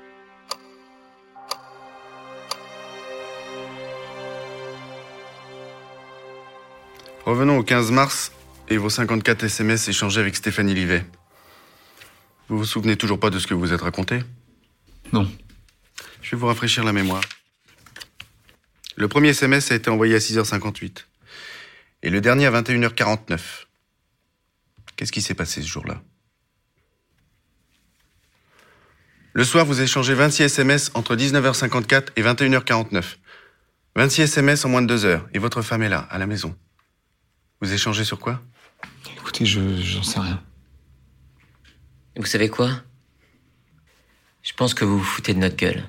Revenons 7.30 7.60
au 7.60 7.64
15 7.64 7.92
mars 7.92 8.32
et 8.70 8.78
vos 8.78 8.90
54 8.90 9.44
SMS 9.44 9.88
échangés 9.88 10.20
avec 10.20 10.36
Stéphanie 10.36 10.74
Livet. 10.74 11.06
Vous 12.48 12.58
vous 12.58 12.66
souvenez 12.66 12.98
toujours 12.98 13.20
pas 13.20 13.30
de 13.30 13.38
ce 13.38 13.46
que 13.46 13.54
vous 13.54 13.60
vous 13.60 13.72
êtes 13.72 13.84
raconté? 13.84 14.24
Non. 15.14 15.32
Je 16.24 16.32
vais 16.32 16.38
vous 16.38 16.48
rafraîchir 16.48 16.84
la 16.84 16.92
mémoire. 16.92 17.22
Le 18.96 19.08
premier 19.08 19.28
SMS 19.30 19.72
a 19.72 19.76
été 19.76 19.92
envoyé 19.92 20.16
à 20.16 20.18
6h58 20.18 21.06
et 22.02 22.10
le 22.10 22.20
dernier 22.20 22.48
à 22.48 22.62
21h49. 22.64 23.40
Qu'est-ce 24.96 25.12
qui 25.12 25.22
s'est 25.22 25.36
passé 25.36 25.62
ce 25.62 25.68
jour-là? 25.68 26.02
Le 29.34 29.44
soir, 29.44 29.68
vous 29.68 29.82
échangez 29.82 30.16
26 30.16 30.46
SMS 30.46 30.90
entre 30.96 31.16
19h54 31.16 32.08
et 32.16 32.24
21h49. 32.24 33.04
26 33.96 34.22
SMS 34.24 34.66
en 34.66 34.70
moins 34.70 34.82
de 34.82 34.88
deux 34.88 35.06
heures 35.06 35.30
et 35.36 35.38
votre 35.38 35.62
femme 35.62 35.84
est 35.84 35.90
là, 35.90 36.08
à 36.10 36.18
la 36.18 36.26
maison. 36.26 36.58
Vous 37.62 37.74
échangez 37.74 38.04
sur 38.04 38.20
quoi? 38.20 38.42
Écoutez, 39.18 39.46
je 39.46 39.60
j'en 39.78 40.04
sais 40.04 40.20
rien. 40.20 40.42
Vous 42.16 42.26
savez 42.26 42.50
quoi? 42.50 42.70
Je 44.42 44.54
pense 44.54 44.74
que 44.74 44.86
vous 44.86 44.98
vous 44.98 45.04
foutez 45.04 45.34
de 45.34 45.40
notre 45.40 45.56
gueule. 45.56 45.84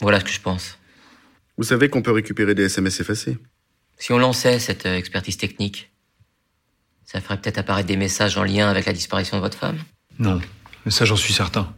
Voilà 0.00 0.20
ce 0.20 0.24
que 0.24 0.30
je 0.30 0.40
pense. 0.40 0.78
Vous 1.58 1.64
savez 1.64 1.88
qu'on 1.88 2.02
peut 2.02 2.12
récupérer 2.12 2.54
des 2.54 2.64
SMS 2.64 3.00
effacés 3.00 3.38
Si 3.98 4.12
on 4.12 4.18
lançait 4.18 4.58
cette 4.58 4.86
euh, 4.86 4.96
expertise 4.96 5.36
technique, 5.36 5.90
ça 7.04 7.20
ferait 7.20 7.40
peut-être 7.40 7.58
apparaître 7.58 7.88
des 7.88 7.96
messages 7.96 8.38
en 8.38 8.44
lien 8.44 8.68
avec 8.68 8.86
la 8.86 8.92
disparition 8.92 9.36
de 9.36 9.42
votre 9.42 9.58
femme? 9.58 9.78
Non, 10.18 10.40
mais 10.84 10.90
ça 10.90 11.04
j'en 11.04 11.16
suis 11.16 11.32
certain. 11.32 11.72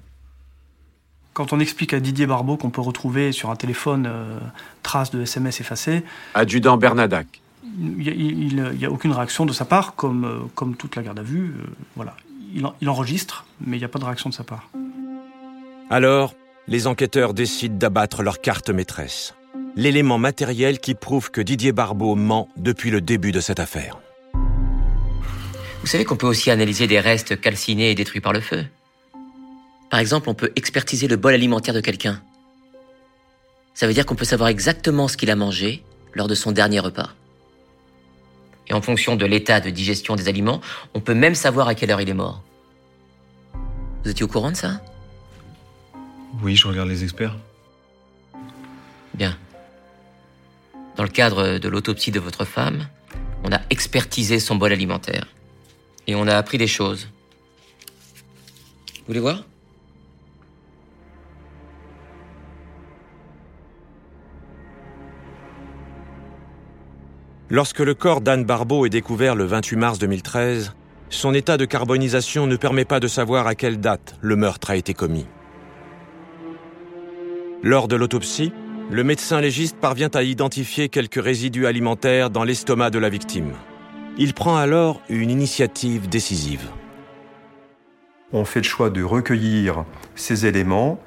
Quand 1.33 1.53
on 1.53 1.59
explique 1.59 1.93
à 1.93 2.01
Didier 2.01 2.27
Barbeau 2.27 2.57
qu'on 2.57 2.71
peut 2.71 2.81
retrouver 2.81 3.33
sur 3.33 3.51
un 3.51 3.57
téléphone 3.57 4.07
euh, 4.07 4.39
traces 4.83 5.11
de 5.11 5.23
SMS 5.23 5.61
effacées, 5.61 6.05
Adjudant 6.35 6.77
Bernadac. 6.77 7.41
Il 7.79 8.57
n'y 8.79 8.85
a, 8.85 8.91
aucune 8.91 9.13
réaction 9.13 9.47
de 9.47 9.53
sa 9.53 9.65
part, 9.65 9.95
comme, 9.95 10.25
euh, 10.25 10.39
comme 10.55 10.77
toute 10.77 10.97
la 10.97 11.03
garde 11.03 11.19
à 11.19 11.23
vue. 11.23 11.55
euh, 11.59 11.67
voilà. 11.97 12.15
Il, 12.55 12.65
en- 12.67 12.75
il 12.81 12.89
enregistre, 12.89 13.47
mais 13.61 13.77
il 13.77 13.81
n'y 13.81 13.85
a 13.85 13.89
pas 13.89 13.99
de 13.99 14.05
réaction 14.05 14.31
de 14.31 14.35
sa 14.35 14.45
part. 14.45 14.71
Alors, 15.91 16.35
les 16.69 16.87
enquêteurs 16.87 17.35
décident 17.35 17.77
d'abattre 17.77 18.23
leur 18.23 18.41
carte 18.41 18.71
maîtresse. 18.71 19.35
L'élément 19.77 20.19
matériel 20.19 20.79
qui 20.79 20.95
prouve 20.95 21.31
que 21.31 21.41
Didier 21.41 21.73
Barbeau 21.73 22.15
ment 22.15 22.49
depuis 22.57 22.91
le 22.91 23.01
début 23.01 23.33
de 23.33 23.41
cette 23.41 23.59
affaire. 23.61 23.99
Vous 25.81 25.87
savez 25.87 26.05
qu'on 26.05 26.17
peut 26.17 26.27
aussi 26.29 26.51
analyser 26.51 26.87
des 26.87 27.01
restes 27.01 27.41
calcinés 27.41 27.91
et 27.91 27.95
détruits 27.95 28.21
par 28.21 28.33
le 28.33 28.41
feu. 28.41 28.65
Par 29.91 30.01
exemple, 30.01 30.29
on 30.29 30.35
peut 30.35 30.53
expertiser 30.57 31.09
le 31.09 31.17
bol 31.17 31.35
alimentaire 31.35 31.75
de 31.75 31.81
quelqu'un. 31.81 32.23
Ça 33.75 33.87
veut 33.87 33.93
dire 33.93 34.07
qu'on 34.07 34.15
peut 34.15 34.25
savoir 34.25 34.49
exactement 34.49 35.09
ce 35.09 35.17
qu'il 35.17 35.31
a 35.31 35.37
mangé 35.37 35.83
lors 36.15 36.29
de 36.29 36.35
son 36.35 36.53
dernier 36.53 36.81
repas. 36.81 37.11
Et 38.69 38.73
en 38.73 38.81
fonction 38.81 39.17
de 39.17 39.27
l'état 39.27 39.61
de 39.61 39.71
digestion 39.71 40.17
des 40.17 40.29
aliments, 40.29 40.61
on 40.95 41.01
peut 41.01 41.15
même 41.15 41.35
savoir 41.35 41.69
à 41.69 41.75
quelle 41.75 41.91
heure 41.91 42.01
il 42.01 42.09
est 42.09 42.15
mort. 42.15 42.43
Vous 44.05 44.11
étiez 44.11 44.25
au 44.25 44.29
courant 44.29 44.51
de 44.51 44.57
ça? 44.57 44.81
Oui, 46.43 46.57
je 46.57 46.67
regarde 46.67 46.89
les 46.89 47.03
experts. 47.03 47.37
Bien. 49.15 49.37
Dans 50.97 51.03
le 51.03 51.09
cadre 51.09 51.59
de 51.59 51.69
l'autopsie 51.69 52.11
de 52.11 52.21
votre 52.21 52.45
femme, 52.45 52.89
on 53.45 53.53
a 53.53 53.61
expertisé 53.71 54.39
son 54.41 54.57
bol 54.57 54.73
alimentaire. 54.73 55.27
Et 56.07 56.15
on 56.15 56.27
a 56.27 56.37
appris 56.37 56.59
des 56.59 56.67
choses. 56.67 57.09
Vous 58.97 59.09
voulez 59.09 59.21
voir? 59.21 59.45
Lorsque 67.55 67.79
le 67.79 67.95
corps 67.95 68.21
d'Anne 68.21 68.45
Barbeau 68.45 68.85
est 68.85 68.91
découvert 68.91 69.37
le 69.37 69.45
28 69.45 69.77
mars 69.77 69.99
2013, 70.01 70.75
son 71.09 71.33
état 71.35 71.57
de 71.57 71.65
carbonisation 71.65 72.49
ne 72.49 72.57
permet 72.57 72.85
pas 72.85 72.99
de 72.99 73.07
savoir 73.07 73.47
à 73.47 73.55
quelle 73.55 73.79
date 73.79 74.17
le 74.21 74.35
meurtre 74.35 74.71
a 74.71 74.77
été 74.77 74.93
commis. 74.93 75.29
Lors 77.63 77.87
de 77.87 77.95
l'autopsie, 77.95 78.53
le 78.91 79.05
médecin 79.05 79.41
légiste 79.41 79.77
parvient 79.77 80.11
à 80.15 80.25
identifier 80.25 80.89
quelques 80.89 81.23
résidus 81.23 81.69
alimentaires 81.69 82.29
dans 82.29 82.43
l'estomac 82.43 82.91
de 82.91 82.99
la 82.99 83.09
victime. 83.09 83.53
Il 84.19 84.35
prend 84.35 84.57
alors 84.57 85.01
une 85.09 85.31
initiative 85.31 86.09
décisive. 86.09 86.69
On 88.33 88.45
fait 88.45 88.63
le 88.63 88.67
choix 88.67 88.91
de 88.91 89.05
recueillir 89.05 89.85
ces 90.17 90.47
éléments, 90.47 90.99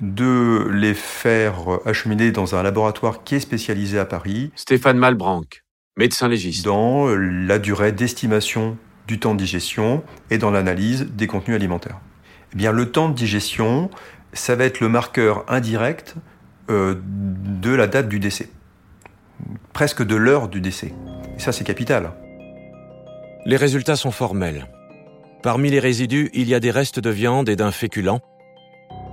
de 0.00 0.68
les 0.72 0.94
faire 0.94 1.80
acheminer 1.84 2.30
dans 2.30 2.54
un 2.54 2.62
laboratoire 2.62 3.24
qui 3.24 3.34
est 3.34 3.40
spécialisé 3.40 3.98
à 3.98 4.04
Paris. 4.04 4.52
Stéphane 4.54 4.98
Malbranc, 4.98 5.42
médecin 6.00 6.28
légiste. 6.28 6.64
Dans 6.64 7.08
la 7.14 7.58
durée 7.58 7.92
d'estimation 7.92 8.78
du 9.06 9.20
temps 9.20 9.34
de 9.34 9.38
digestion 9.38 10.02
et 10.30 10.38
dans 10.38 10.50
l'analyse 10.50 11.06
des 11.12 11.26
contenus 11.26 11.54
alimentaires. 11.54 12.00
Eh 12.54 12.56
bien, 12.56 12.72
le 12.72 12.90
temps 12.90 13.10
de 13.10 13.14
digestion, 13.14 13.90
ça 14.32 14.56
va 14.56 14.64
être 14.64 14.80
le 14.80 14.88
marqueur 14.88 15.44
indirect 15.46 16.16
euh, 16.70 16.94
de 17.04 17.74
la 17.74 17.86
date 17.86 18.08
du 18.08 18.18
décès. 18.18 18.48
Presque 19.74 20.02
de 20.02 20.16
l'heure 20.16 20.48
du 20.48 20.62
décès. 20.62 20.94
Et 21.36 21.40
ça, 21.40 21.52
c'est 21.52 21.64
capital. 21.64 22.12
Les 23.44 23.56
résultats 23.56 23.96
sont 23.96 24.10
formels. 24.10 24.68
Parmi 25.42 25.70
les 25.70 25.80
résidus, 25.80 26.30
il 26.32 26.48
y 26.48 26.54
a 26.54 26.60
des 26.60 26.70
restes 26.70 26.98
de 26.98 27.10
viande 27.10 27.50
et 27.50 27.56
d'un 27.56 27.72
féculent, 27.72 28.20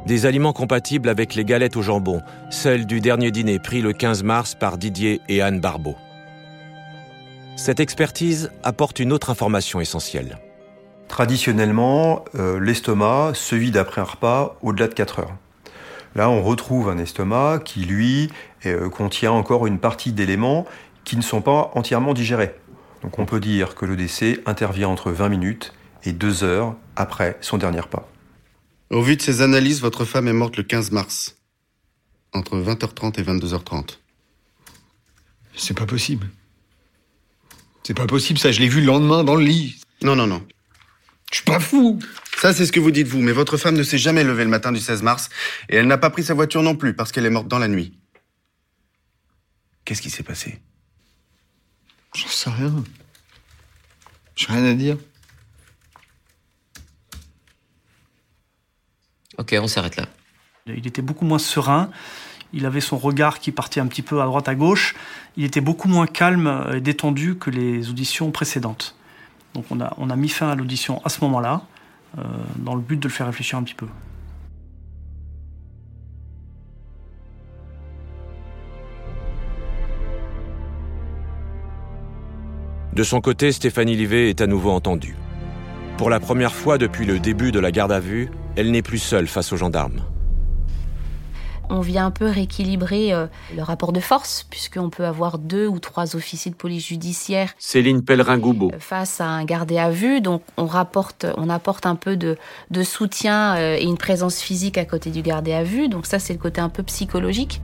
des 0.05 0.25
aliments 0.25 0.53
compatibles 0.53 1.09
avec 1.09 1.35
les 1.35 1.43
galettes 1.43 1.75
au 1.75 1.81
jambon, 1.81 2.21
celles 2.49 2.85
du 2.85 3.01
dernier 3.01 3.31
dîner 3.31 3.59
pris 3.59 3.81
le 3.81 3.91
15 3.91 4.23
mars 4.23 4.55
par 4.55 4.77
Didier 4.77 5.19
et 5.27 5.41
Anne 5.41 5.59
Barbeau. 5.59 5.95
Cette 7.57 7.79
expertise 7.79 8.51
apporte 8.61 8.99
une 8.99 9.11
autre 9.11 9.31
information 9.31 9.81
essentielle. 9.81 10.37
Traditionnellement, 11.07 12.23
euh, 12.35 12.59
l'estomac 12.59 13.31
se 13.33 13.55
vide 13.55 13.77
après 13.77 13.99
un 13.99 14.03
repas 14.03 14.59
au-delà 14.61 14.87
de 14.87 14.93
4 14.93 15.19
heures. 15.19 15.35
Là, 16.13 16.29
on 16.29 16.43
retrouve 16.43 16.87
un 16.87 16.99
estomac 16.99 17.59
qui, 17.65 17.79
lui, 17.81 18.29
euh, 18.67 18.89
contient 18.89 19.31
encore 19.31 19.65
une 19.65 19.79
partie 19.79 20.13
d'éléments 20.13 20.67
qui 21.03 21.17
ne 21.17 21.23
sont 21.23 21.41
pas 21.41 21.71
entièrement 21.73 22.13
digérés. 22.13 22.53
Donc 23.01 23.17
on 23.17 23.25
peut 23.25 23.39
dire 23.39 23.73
que 23.73 23.85
le 23.85 23.95
décès 23.95 24.39
intervient 24.45 24.89
entre 24.89 25.11
20 25.11 25.27
minutes 25.27 25.73
et 26.03 26.11
2 26.11 26.43
heures 26.43 26.75
après 26.95 27.37
son 27.41 27.57
dernier 27.57 27.79
repas. 27.79 28.07
Au 28.91 29.01
vu 29.01 29.17
de 29.17 29.21
ces 29.21 29.41
analyses, 29.41 29.81
votre 29.81 30.05
femme 30.05 30.27
est 30.27 30.33
morte 30.33 30.57
le 30.57 30.63
15 30.63 30.91
mars, 30.91 31.37
entre 32.33 32.55
20h30 32.55 33.19
et 33.19 33.23
22h30. 33.23 33.97
C'est 35.55 35.77
pas 35.77 35.87
possible. 35.87 36.27
C'est 37.87 37.93
pas 37.93 38.05
possible, 38.05 38.37
ça, 38.37 38.51
je 38.51 38.59
l'ai 38.59 38.67
vu 38.67 38.81
le 38.81 38.87
lendemain 38.87 39.23
dans 39.23 39.35
le 39.35 39.45
lit. 39.45 39.79
Non, 40.01 40.13
non, 40.13 40.27
non. 40.27 40.45
Je 41.31 41.37
suis 41.37 41.45
pas 41.45 41.61
fou. 41.61 41.99
Ça, 42.37 42.53
c'est 42.53 42.65
ce 42.65 42.73
que 42.73 42.81
vous 42.81 42.91
dites 42.91 43.07
vous, 43.07 43.21
mais 43.21 43.31
votre 43.31 43.55
femme 43.55 43.77
ne 43.77 43.83
s'est 43.83 43.97
jamais 43.97 44.25
levée 44.25 44.43
le 44.43 44.49
matin 44.49 44.73
du 44.73 44.81
16 44.81 45.03
mars, 45.03 45.29
et 45.69 45.77
elle 45.77 45.87
n'a 45.87 45.97
pas 45.97 46.09
pris 46.09 46.21
sa 46.21 46.33
voiture 46.33 46.61
non 46.61 46.75
plus, 46.75 46.93
parce 46.93 47.13
qu'elle 47.13 47.25
est 47.25 47.29
morte 47.29 47.47
dans 47.47 47.59
la 47.59 47.69
nuit. 47.69 47.97
Qu'est-ce 49.85 50.01
qui 50.01 50.09
s'est 50.09 50.21
passé? 50.21 50.59
J'en 52.13 52.27
sais 52.27 52.49
rien. 52.49 52.83
J'ai 54.35 54.47
rien 54.47 54.65
à 54.65 54.73
dire. 54.73 54.97
Ok, 59.37 59.55
on 59.61 59.67
s'arrête 59.69 59.95
là. 59.95 60.09
Il 60.65 60.85
était 60.85 61.01
beaucoup 61.01 61.23
moins 61.23 61.39
serein. 61.39 61.89
Il 62.51 62.65
avait 62.65 62.81
son 62.81 62.97
regard 62.97 63.39
qui 63.39 63.53
partait 63.53 63.79
un 63.79 63.87
petit 63.87 64.01
peu 64.01 64.21
à 64.21 64.25
droite 64.25 64.49
à 64.49 64.55
gauche. 64.55 64.93
Il 65.37 65.45
était 65.45 65.61
beaucoup 65.61 65.87
moins 65.87 66.07
calme 66.07 66.65
et 66.73 66.81
détendu 66.81 67.35
que 67.35 67.51
les 67.51 67.91
auditions 67.91 68.31
précédentes. 68.31 68.95
Donc 69.53 69.65
on 69.69 69.79
a, 69.79 70.15
mis 70.15 70.29
fin 70.29 70.49
à 70.49 70.55
l'audition 70.55 70.99
à 71.05 71.09
ce 71.09 71.23
moment-là, 71.23 71.61
euh, 72.17 72.23
dans 72.57 72.73
le 72.73 72.81
but 72.81 72.97
de 72.97 73.07
le 73.07 73.13
faire 73.13 73.27
réfléchir 73.27 73.59
un 73.59 73.63
petit 73.63 73.75
peu. 73.75 73.87
De 82.93 83.03
son 83.03 83.21
côté, 83.21 83.51
Stéphanie 83.51 83.95
Livet 83.95 84.31
est 84.31 84.41
à 84.41 84.47
nouveau 84.47 84.71
entendue. 84.71 85.15
Pour 85.99 86.09
la 86.09 86.19
première 86.19 86.53
fois 86.53 86.79
depuis 86.79 87.05
le 87.05 87.19
début 87.19 87.51
de 87.51 87.59
la 87.59 87.71
garde 87.71 87.91
à 87.91 87.99
vue, 87.99 88.31
elle 88.55 88.71
n'est 88.71 88.81
plus 88.81 88.97
seule 88.97 89.27
face 89.27 89.53
aux 89.53 89.57
gendarmes. 89.57 90.01
On 91.69 91.81
vient 91.81 92.05
un 92.05 92.11
peu 92.11 92.25
rééquilibrer 92.25 93.13
euh, 93.13 93.27
le 93.55 93.61
rapport 93.61 93.91
de 93.91 93.99
force, 93.99 94.45
puisqu'on 94.49 94.89
peut 94.89 95.05
avoir 95.05 95.37
deux 95.37 95.67
ou 95.67 95.79
trois 95.79 96.15
officiers 96.15 96.49
de 96.51 96.55
police 96.55 96.87
judiciaire 96.87 97.49
Céline 97.59 98.03
Pellerin-Goubeau. 98.03 98.71
face 98.79 99.19
à 99.19 99.25
un 99.25 99.43
gardé 99.43 99.77
à 99.77 99.89
vue. 99.89 100.21
Donc 100.21 100.43
on, 100.55 100.65
rapporte, 100.65 101.25
on 101.35 101.49
apporte 101.49 101.85
un 101.85 101.95
peu 101.95 102.15
de, 102.15 102.37
de 102.71 102.83
soutien 102.83 103.55
euh, 103.57 103.75
et 103.77 103.83
une 103.83 103.97
présence 103.97 104.39
physique 104.39 104.77
à 104.77 104.85
côté 104.85 105.09
du 105.11 105.21
gardé 105.21 105.51
à 105.53 105.63
vue. 105.63 105.89
Donc 105.89 106.05
ça, 106.05 106.19
c'est 106.19 106.33
le 106.33 106.39
côté 106.39 106.61
un 106.61 106.69
peu 106.69 106.83
psychologique. 106.83 107.61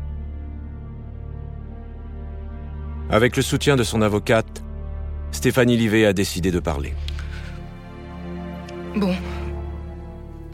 Avec 3.09 3.37
le 3.37 3.41
soutien 3.41 3.75
de 3.75 3.83
son 3.83 4.01
avocate, 4.01 4.63
Stéphanie 5.31 5.77
Livet 5.77 6.05
a 6.05 6.13
décidé 6.13 6.51
de 6.51 6.59
parler. 6.59 6.93
Bon, 8.95 9.15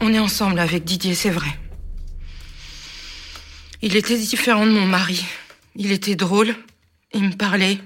on 0.00 0.12
est 0.12 0.18
ensemble 0.18 0.58
avec 0.58 0.84
Didier, 0.84 1.14
c'est 1.14 1.30
vrai. 1.30 1.48
Il 3.82 3.96
était 3.96 4.16
différent 4.16 4.66
de 4.66 4.72
mon 4.72 4.86
mari. 4.86 5.24
Il 5.74 5.90
était 5.90 6.14
drôle, 6.14 6.54
il 7.14 7.24
me 7.24 7.32
parlait. 7.32 7.78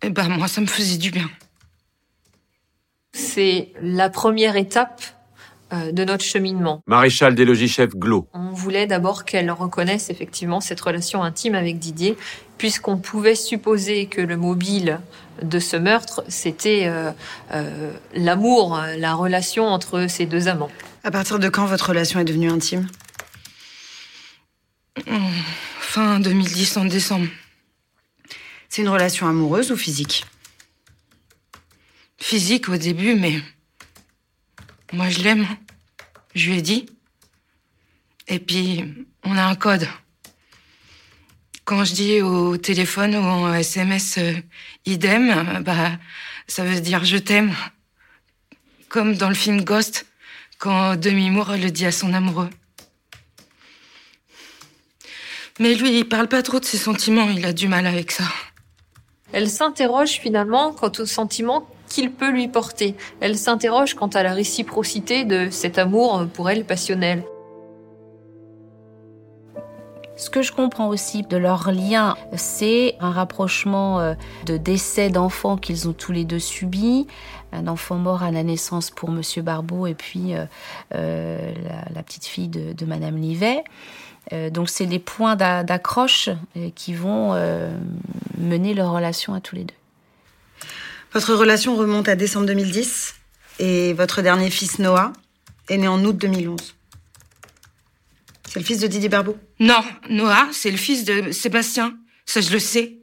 Et 0.00 0.10
ben 0.10 0.28
moi, 0.28 0.46
ça 0.46 0.60
me 0.60 0.66
faisait 0.66 0.98
du 0.98 1.10
bien. 1.10 1.28
C'est 3.12 3.72
la 3.82 4.10
première 4.10 4.54
étape 4.54 5.02
euh, 5.72 5.90
de 5.90 6.04
notre 6.04 6.24
cheminement. 6.24 6.82
Maréchal 6.86 7.34
des 7.34 7.44
logis-chefs 7.44 7.96
Glo. 7.96 8.28
On 8.32 8.52
voulait 8.52 8.86
d'abord 8.86 9.24
qu'elle 9.24 9.50
reconnaisse 9.50 10.08
effectivement 10.08 10.60
cette 10.60 10.80
relation 10.80 11.24
intime 11.24 11.56
avec 11.56 11.80
Didier, 11.80 12.16
puisqu'on 12.56 12.98
pouvait 12.98 13.34
supposer 13.34 14.06
que 14.06 14.20
le 14.20 14.36
mobile 14.36 15.00
de 15.42 15.58
ce 15.58 15.76
meurtre, 15.76 16.22
c'était 16.28 16.82
euh, 16.84 17.10
euh, 17.52 17.92
l'amour, 18.14 18.80
la 18.98 19.14
relation 19.14 19.66
entre 19.66 20.06
ces 20.08 20.26
deux 20.26 20.46
amants. 20.46 20.70
À 21.02 21.10
partir 21.10 21.40
de 21.40 21.48
quand 21.48 21.66
votre 21.66 21.88
relation 21.88 22.20
est 22.20 22.24
devenue 22.24 22.50
intime? 22.50 22.86
Fin 25.80 26.20
2010, 26.20 26.76
en 26.76 26.84
décembre. 26.84 27.26
C'est 28.68 28.82
une 28.82 28.88
relation 28.88 29.28
amoureuse 29.28 29.72
ou 29.72 29.76
physique? 29.76 30.24
Physique 32.18 32.68
au 32.68 32.76
début, 32.76 33.14
mais 33.14 33.40
moi 34.92 35.08
je 35.08 35.20
l'aime. 35.20 35.46
Je 36.34 36.50
lui 36.50 36.58
ai 36.58 36.62
dit. 36.62 36.86
Et 38.28 38.38
puis, 38.38 38.84
on 39.24 39.36
a 39.36 39.44
un 39.44 39.54
code. 39.56 39.88
Quand 41.64 41.84
je 41.84 41.94
dis 41.94 42.22
au 42.22 42.56
téléphone 42.56 43.16
ou 43.16 43.22
en 43.22 43.54
SMS 43.54 44.18
euh, 44.18 44.34
idem, 44.86 45.62
bah, 45.64 45.98
ça 46.46 46.64
veut 46.64 46.80
dire 46.80 47.04
je 47.04 47.16
t'aime. 47.16 47.54
Comme 48.88 49.16
dans 49.16 49.28
le 49.28 49.34
film 49.34 49.64
Ghost, 49.64 50.06
quand 50.58 50.96
Demi 50.96 51.30
Moore 51.30 51.56
le 51.56 51.70
dit 51.70 51.86
à 51.86 51.92
son 51.92 52.12
amoureux. 52.12 52.50
Mais 55.60 55.74
lui, 55.74 55.98
il 55.98 56.08
parle 56.08 56.28
pas 56.28 56.42
trop 56.42 56.58
de 56.58 56.64
ses 56.64 56.78
sentiments, 56.78 57.28
il 57.30 57.44
a 57.46 57.52
du 57.52 57.68
mal 57.68 57.86
avec 57.86 58.10
ça. 58.10 58.24
Elle 59.32 59.48
s'interroge 59.48 60.18
finalement 60.20 60.72
quant 60.72 60.90
aux 60.98 61.06
sentiments 61.06 61.68
qu'il 61.88 62.10
peut 62.10 62.30
lui 62.30 62.48
porter. 62.48 62.96
Elle 63.20 63.36
s'interroge 63.36 63.94
quant 63.94 64.08
à 64.08 64.22
la 64.22 64.32
réciprocité 64.32 65.24
de 65.24 65.50
cet 65.50 65.78
amour 65.78 66.26
pour 66.32 66.50
elle 66.50 66.64
passionnel. 66.64 67.24
Ce 70.16 70.30
que 70.30 70.42
je 70.42 70.52
comprends 70.52 70.88
aussi 70.88 71.22
de 71.22 71.36
leur 71.36 71.72
lien, 71.72 72.16
c'est 72.36 72.96
un 73.00 73.10
rapprochement 73.10 73.98
euh, 73.98 74.14
de 74.46 74.56
décès 74.56 75.10
d'enfants 75.10 75.56
qu'ils 75.56 75.88
ont 75.88 75.92
tous 75.92 76.12
les 76.12 76.24
deux 76.24 76.38
subis. 76.38 77.08
Un 77.52 77.66
enfant 77.66 77.96
mort 77.96 78.22
à 78.22 78.30
la 78.30 78.44
naissance 78.44 78.90
pour 78.90 79.10
Monsieur 79.10 79.42
Barbeau 79.42 79.86
et 79.88 79.94
puis 79.94 80.34
euh, 80.34 80.46
euh, 80.94 81.52
la, 81.64 81.92
la, 81.92 82.02
petite 82.04 82.26
fille 82.26 82.48
de, 82.48 82.72
de 82.72 82.84
Madame 82.86 83.16
Livet. 83.16 83.64
Euh, 84.32 84.50
donc 84.50 84.70
c'est 84.70 84.86
les 84.86 84.98
points 84.98 85.36
d'accroche 85.36 86.30
euh, 86.56 86.70
qui 86.74 86.94
vont 86.94 87.34
euh, 87.34 87.70
mener 88.38 88.74
leur 88.74 88.92
relation 88.92 89.34
à 89.34 89.40
tous 89.40 89.54
les 89.54 89.64
deux. 89.64 89.74
Votre 91.12 91.34
relation 91.34 91.76
remonte 91.76 92.08
à 92.08 92.16
décembre 92.16 92.46
2010 92.46 93.14
et 93.60 93.92
votre 93.92 94.22
dernier 94.22 94.50
fils 94.50 94.78
Noah 94.78 95.12
est 95.68 95.76
né 95.76 95.86
en 95.86 96.02
août 96.04 96.16
2011. 96.16 96.74
C'est 98.48 98.60
le 98.60 98.64
fils 98.64 98.80
de 98.80 98.86
Didier 98.86 99.08
Barbeau 99.08 99.36
Non, 99.60 99.82
Noah, 100.08 100.48
c'est 100.52 100.70
le 100.70 100.76
fils 100.76 101.04
de 101.04 101.32
Sébastien. 101.32 101.96
Ça, 102.24 102.40
je 102.40 102.50
le 102.50 102.58
sais. 102.58 102.98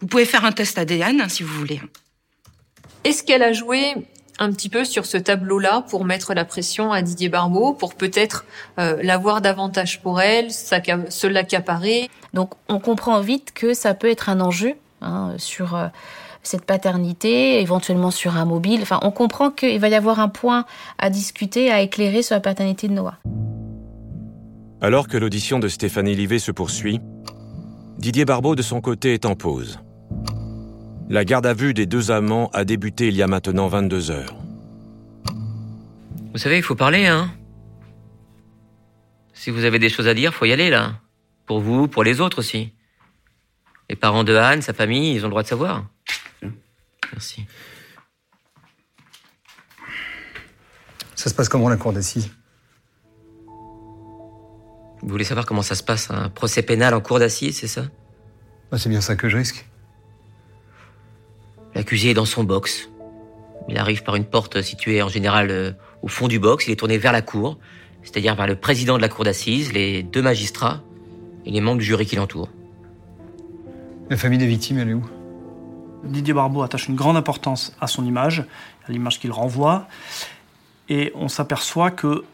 Vous 0.00 0.06
pouvez 0.06 0.24
faire 0.24 0.44
un 0.44 0.52
test 0.52 0.78
ADN 0.78 1.20
hein, 1.20 1.28
si 1.28 1.42
vous 1.42 1.54
voulez. 1.54 1.80
Est-ce 3.04 3.22
qu'elle 3.22 3.42
a 3.42 3.52
joué 3.52 3.94
un 4.40 4.50
petit 4.50 4.70
peu 4.70 4.84
sur 4.84 5.06
ce 5.06 5.18
tableau-là 5.18 5.84
pour 5.88 6.04
mettre 6.04 6.34
la 6.34 6.44
pression 6.44 6.92
à 6.92 7.02
Didier 7.02 7.28
Barbeau, 7.28 7.74
pour 7.74 7.94
peut-être 7.94 8.46
euh, 8.78 8.96
l'avoir 9.02 9.42
davantage 9.42 10.00
pour 10.00 10.20
elle, 10.20 10.50
se 10.50 11.26
l'accaparer. 11.26 12.10
Donc 12.34 12.54
on 12.68 12.80
comprend 12.80 13.20
vite 13.20 13.52
que 13.54 13.74
ça 13.74 13.94
peut 13.94 14.10
être 14.10 14.30
un 14.30 14.40
enjeu 14.40 14.74
hein, 15.02 15.34
sur 15.36 15.76
euh, 15.76 15.88
cette 16.42 16.64
paternité, 16.64 17.60
éventuellement 17.60 18.10
sur 18.10 18.36
un 18.36 18.46
mobile. 18.46 18.80
Enfin, 18.82 18.98
on 19.02 19.10
comprend 19.10 19.50
qu'il 19.50 19.78
va 19.78 19.88
y 19.90 19.94
avoir 19.94 20.20
un 20.20 20.28
point 20.28 20.64
à 20.98 21.10
discuter, 21.10 21.70
à 21.70 21.82
éclairer 21.82 22.22
sur 22.22 22.34
la 22.34 22.40
paternité 22.40 22.88
de 22.88 22.94
Noah. 22.94 23.18
Alors 24.80 25.06
que 25.06 25.18
l'audition 25.18 25.58
de 25.58 25.68
Stéphanie 25.68 26.14
Livet 26.14 26.38
se 26.38 26.50
poursuit, 26.50 27.00
Didier 27.98 28.24
Barbeau 28.24 28.54
de 28.54 28.62
son 28.62 28.80
côté 28.80 29.12
est 29.12 29.26
en 29.26 29.34
pause. 29.34 29.78
La 31.10 31.24
garde 31.24 31.44
à 31.44 31.54
vue 31.54 31.74
des 31.74 31.86
deux 31.86 32.12
amants 32.12 32.50
a 32.52 32.64
débuté 32.64 33.08
il 33.08 33.16
y 33.16 33.22
a 33.22 33.26
maintenant 33.26 33.66
22 33.66 34.12
heures. 34.12 34.36
Vous 36.32 36.38
savez, 36.38 36.58
il 36.58 36.62
faut 36.62 36.76
parler, 36.76 37.06
hein. 37.06 37.34
Si 39.32 39.50
vous 39.50 39.64
avez 39.64 39.80
des 39.80 39.88
choses 39.88 40.06
à 40.06 40.14
dire, 40.14 40.32
faut 40.32 40.44
y 40.44 40.52
aller, 40.52 40.70
là. 40.70 41.00
Pour 41.46 41.58
vous, 41.58 41.88
pour 41.88 42.04
les 42.04 42.20
autres 42.20 42.38
aussi. 42.38 42.72
Les 43.88 43.96
parents 43.96 44.22
de 44.22 44.36
Anne, 44.36 44.62
sa 44.62 44.72
famille, 44.72 45.12
ils 45.12 45.22
ont 45.22 45.26
le 45.26 45.30
droit 45.30 45.42
de 45.42 45.48
savoir. 45.48 45.84
Merci. 47.12 47.44
Ça 51.16 51.28
se 51.28 51.34
passe 51.34 51.48
comment 51.48 51.68
la 51.68 51.76
cour 51.76 51.92
d'assises? 51.92 52.30
Vous 55.02 55.08
voulez 55.08 55.24
savoir 55.24 55.44
comment 55.44 55.62
ça 55.62 55.74
se 55.74 55.82
passe, 55.82 56.08
un 56.12 56.28
procès 56.28 56.62
pénal 56.62 56.94
en 56.94 57.00
cour 57.00 57.18
d'assises, 57.18 57.58
c'est 57.58 57.66
ça? 57.66 57.86
Bah, 58.70 58.78
C'est 58.78 58.88
bien 58.88 59.00
ça 59.00 59.16
que 59.16 59.28
je 59.28 59.36
risque. 59.36 59.66
L'accusé 61.74 62.10
est 62.10 62.14
dans 62.14 62.24
son 62.24 62.44
box. 62.44 62.90
Il 63.68 63.78
arrive 63.78 64.02
par 64.02 64.16
une 64.16 64.24
porte 64.24 64.62
située 64.62 65.02
en 65.02 65.08
général 65.08 65.50
euh, 65.50 65.72
au 66.02 66.08
fond 66.08 66.28
du 66.28 66.38
box. 66.38 66.66
Il 66.66 66.72
est 66.72 66.76
tourné 66.76 66.98
vers 66.98 67.12
la 67.12 67.22
cour, 67.22 67.58
c'est-à-dire 68.02 68.34
vers 68.34 68.46
le 68.46 68.56
président 68.56 68.96
de 68.96 69.02
la 69.02 69.08
cour 69.08 69.24
d'assises, 69.24 69.72
les 69.72 70.02
deux 70.02 70.22
magistrats 70.22 70.80
et 71.46 71.50
les 71.50 71.60
membres 71.60 71.78
du 71.78 71.84
jury 71.84 72.06
qui 72.06 72.16
l'entourent. 72.16 72.50
La 74.08 74.16
famille 74.16 74.38
des 74.38 74.46
victimes, 74.46 74.78
elle 74.78 74.90
est 74.90 74.94
où? 74.94 75.08
Didier 76.04 76.34
Barbeau 76.34 76.62
attache 76.62 76.88
une 76.88 76.96
grande 76.96 77.16
importance 77.16 77.76
à 77.80 77.86
son 77.86 78.04
image, 78.04 78.44
à 78.88 78.92
l'image 78.92 79.20
qu'il 79.20 79.32
renvoie, 79.32 79.86
et 80.88 81.12
on 81.14 81.28
s'aperçoit 81.28 81.90
que 81.90 82.24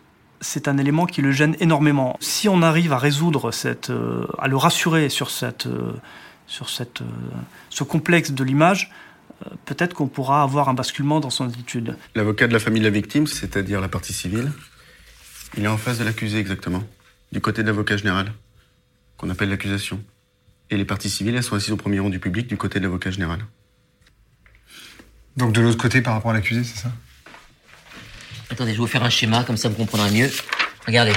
c'est 0.41 0.69
un 0.69 0.79
élément 0.79 1.07
qui 1.07 1.23
le 1.23 1.33
gêne 1.33 1.57
énormément. 1.61 2.17
Si 2.21 2.49
on 2.49 2.63
arrive 2.63 2.93
à 2.93 2.99
résoudre 2.99 3.51
cette, 3.53 3.91
euh, 3.91 4.27
à 4.39 4.49
le 4.49 4.57
rassurer 4.57 5.09
sur 5.09 5.31
cette, 5.31 5.67
euh, 5.67 5.93
sur 6.47 6.69
cette, 6.69 7.01
euh, 7.01 7.07
ce 7.71 7.85
complexe 7.85 8.31
de 8.33 8.45
l'image, 8.45 8.91
peut-être 9.65 9.95
qu'on 9.95 10.09
pourra 10.09 10.43
avoir 10.43 10.69
un 10.69 10.75
basculement 10.75 11.21
dans 11.21 11.31
son 11.31 11.49
attitude. 11.49 11.97
L'avocat 12.15 12.47
de 12.49 12.53
la 12.53 12.59
famille 12.59 12.81
de 12.81 12.87
la 12.87 12.93
victime, 12.93 13.27
c'est-à-dire 13.27 13.81
la 13.81 13.89
partie 13.89 14.13
civile, 14.13 14.53
il 15.57 15.65
est 15.65 15.69
en 15.69 15.79
face 15.79 15.99
de 15.99 16.05
l'accusé 16.05 16.39
exactement, 16.39 16.83
du 17.33 17.41
côté 17.41 17.63
de 17.63 17.69
l'avocat 17.69 17.97
général, 17.97 18.33
qu'on 19.17 19.31
appelle 19.31 19.49
l'accusation. 19.49 20.03
Et 20.71 20.77
les 20.77 20.85
parties 20.85 21.11
civiles, 21.11 21.37
elles 21.37 21.43
sont 21.43 21.57
assises 21.57 21.71
au 21.73 21.77
premier 21.77 22.01
rang 22.01 22.11
du 22.11 22.19
public, 22.19 22.47
du 22.47 22.57
côté 22.57 22.81
de 22.81 22.85
l'avocat 22.85 23.11
général. 23.11 23.47
Donc 25.37 25.53
de 25.53 25.61
l'autre 25.61 25.79
côté 25.79 26.01
par 26.03 26.15
rapport 26.15 26.31
à 26.31 26.35
l'accusé, 26.35 26.65
c'est 26.65 26.79
ça? 26.79 26.91
Attendez, 28.51 28.73
je 28.73 28.77
vais 28.77 28.81
vous 28.81 28.87
faire 28.87 29.05
un 29.05 29.11
schéma, 29.11 29.45
comme 29.45 29.57
ça 29.57 29.69
vous 29.69 29.77
comprendrez 29.77 30.11
mieux. 30.11 30.31
Regardez. 30.87 31.13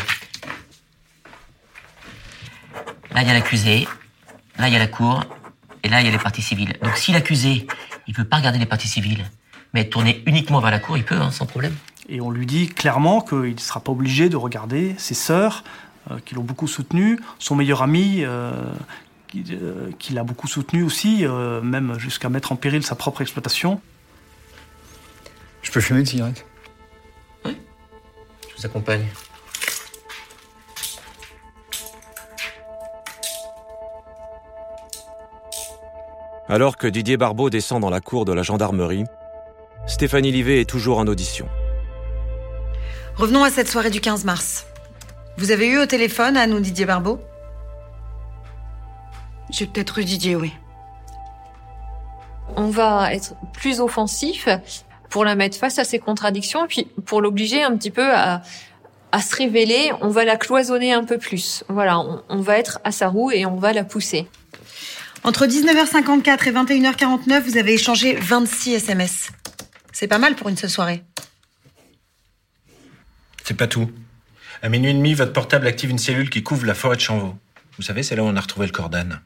Là, 3.11 3.21
il 3.21 3.27
y 3.27 3.31
a 3.31 3.33
l'accusé. 3.33 3.87
Là, 4.57 4.67
il 4.67 4.73
y 4.73 4.75
a 4.75 4.79
la 4.79 4.87
cour. 4.87 5.23
Et 5.83 5.89
là, 5.89 6.01
il 6.01 6.05
y 6.05 6.09
a 6.09 6.11
les 6.11 6.17
parties 6.17 6.41
civiles. 6.41 6.77
Donc, 6.81 6.95
si 6.97 7.11
l'accusé, 7.11 7.67
il 8.07 8.13
peut 8.13 8.25
pas 8.25 8.37
regarder 8.37 8.59
les 8.59 8.65
parties 8.65 8.87
civiles, 8.87 9.25
mais 9.73 9.81
être 9.81 9.91
tourné 9.91 10.23
uniquement 10.25 10.59
vers 10.59 10.71
la 10.71 10.79
cour, 10.79 10.97
il 10.97 11.05
peut, 11.05 11.15
hein, 11.15 11.31
sans 11.31 11.45
problème. 11.45 11.75
Et 12.09 12.21
on 12.21 12.31
lui 12.31 12.45
dit 12.45 12.67
clairement 12.67 13.21
qu'il 13.21 13.53
ne 13.53 13.59
sera 13.59 13.79
pas 13.79 13.91
obligé 13.91 14.29
de 14.29 14.35
regarder 14.35 14.95
ses 14.97 15.13
sœurs, 15.13 15.63
euh, 16.09 16.19
qui 16.25 16.35
l'ont 16.35 16.43
beaucoup 16.43 16.67
soutenu, 16.67 17.19
son 17.37 17.55
meilleur 17.55 17.81
ami, 17.83 18.23
euh, 18.23 18.51
qui, 19.27 19.45
euh, 19.51 19.91
qui 19.99 20.13
l'a 20.13 20.23
beaucoup 20.23 20.47
soutenu 20.47 20.83
aussi, 20.83 21.25
euh, 21.25 21.61
même 21.61 21.99
jusqu'à 21.99 22.29
mettre 22.29 22.51
en 22.51 22.55
péril 22.55 22.83
sa 22.83 22.95
propre 22.95 23.21
exploitation. 23.21 23.79
Je 25.61 25.71
peux 25.71 25.81
fumer 25.81 25.99
une 25.99 26.05
cigarette? 26.05 26.45
Je 27.45 27.51
vous 28.57 28.65
accompagne. 28.65 29.05
Alors 36.51 36.77
que 36.77 36.87
Didier 36.87 37.15
Barbeau 37.15 37.51
descend 37.51 37.79
dans 37.79 37.91
la 37.91 38.01
cour 38.01 38.25
de 38.25 38.33
la 38.33 38.41
gendarmerie, 38.41 39.03
Stéphanie 39.85 40.31
Livet 40.31 40.61
est 40.61 40.69
toujours 40.69 40.97
en 40.97 41.05
audition. 41.05 41.47
Revenons 43.17 43.43
à 43.43 43.51
cette 43.51 43.67
soirée 43.67 43.91
du 43.91 44.01
15 44.01 44.25
mars. 44.25 44.65
Vous 45.37 45.51
avez 45.51 45.67
eu 45.67 45.77
au 45.77 45.85
téléphone 45.85 46.35
Anne 46.35 46.53
ou 46.53 46.59
Didier 46.59 46.87
Barbeau? 46.87 47.19
J'ai 49.51 49.67
peut-être 49.67 49.99
eu 49.99 50.05
Didier, 50.05 50.35
oui. 50.35 50.51
On 52.55 52.69
va 52.69 53.13
être 53.13 53.35
plus 53.53 53.79
offensif 53.79 54.49
pour 55.11 55.25
la 55.25 55.35
mettre 55.35 55.55
face 55.55 55.77
à 55.77 55.83
ses 55.83 55.99
contradictions 55.99 56.65
et 56.65 56.67
puis 56.67 56.87
pour 57.05 57.21
l'obliger 57.21 57.61
un 57.61 57.77
petit 57.77 57.91
peu 57.91 58.11
à, 58.11 58.41
à 59.11 59.21
se 59.21 59.35
révéler, 59.35 59.91
on 60.01 60.09
va 60.09 60.25
la 60.25 60.35
cloisonner 60.35 60.93
un 60.93 61.03
peu 61.03 61.19
plus. 61.19 61.63
Voilà, 61.69 61.99
on, 61.99 62.23
on 62.27 62.41
va 62.41 62.57
être 62.57 62.79
à 62.83 62.91
sa 62.91 63.07
roue 63.07 63.29
et 63.29 63.45
on 63.45 63.57
va 63.57 63.71
la 63.71 63.83
pousser. 63.83 64.27
Entre 65.23 65.45
19h54 65.45 66.47
et 66.47 66.51
21h49, 66.51 67.41
vous 67.41 67.57
avez 67.57 67.73
échangé 67.73 68.15
26 68.15 68.75
SMS. 68.75 69.29
C'est 69.91 70.07
pas 70.07 70.17
mal 70.17 70.35
pour 70.35 70.49
une 70.49 70.57
seule 70.57 70.69
soirée. 70.69 71.03
C'est 73.43 73.57
pas 73.57 73.67
tout. 73.67 73.91
À 74.61 74.69
minuit 74.69 74.91
et 74.91 74.93
demi, 74.93 75.13
votre 75.13 75.33
portable 75.33 75.67
active 75.67 75.89
une 75.89 75.97
cellule 75.97 76.29
qui 76.29 76.41
couvre 76.43 76.65
la 76.65 76.73
forêt 76.73 76.95
de 76.95 77.01
Chanvaux. 77.01 77.35
Vous 77.77 77.83
savez, 77.83 78.03
c'est 78.03 78.15
là 78.15 78.23
où 78.23 78.27
on 78.27 78.35
a 78.35 78.41
retrouvé 78.41 78.65
le 78.65 78.71
corps 78.71 78.89
d'Anne. 78.89 79.21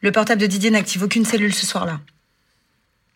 Le 0.00 0.12
portable 0.12 0.40
de 0.40 0.46
Didier 0.46 0.70
n'active 0.70 1.02
aucune 1.02 1.24
cellule 1.26 1.54
ce 1.54 1.66
soir-là. 1.66 2.00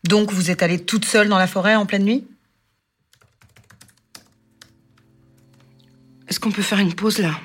Donc 0.04 0.30
vous 0.30 0.50
êtes 0.50 0.62
allée 0.62 0.84
toute 0.84 1.06
seule 1.06 1.28
dans 1.28 1.38
la 1.38 1.46
forêt 1.46 1.74
en 1.76 1.86
pleine 1.86 2.04
nuit? 2.04 2.26
Est-ce 6.28 6.38
qu'on 6.38 6.52
peut 6.52 6.62
faire 6.62 6.78
une 6.78 6.94
pause 6.94 7.18
là? 7.18 7.40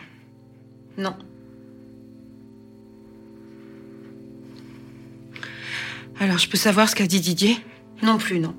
Non. 0.97 1.17
Alors, 6.19 6.37
je 6.37 6.49
peux 6.49 6.57
savoir 6.57 6.89
ce 6.89 6.95
qu'a 6.95 7.07
dit 7.07 7.21
Didier? 7.21 7.57
Non 8.01 8.17
plus, 8.17 8.39
non. 8.39 8.53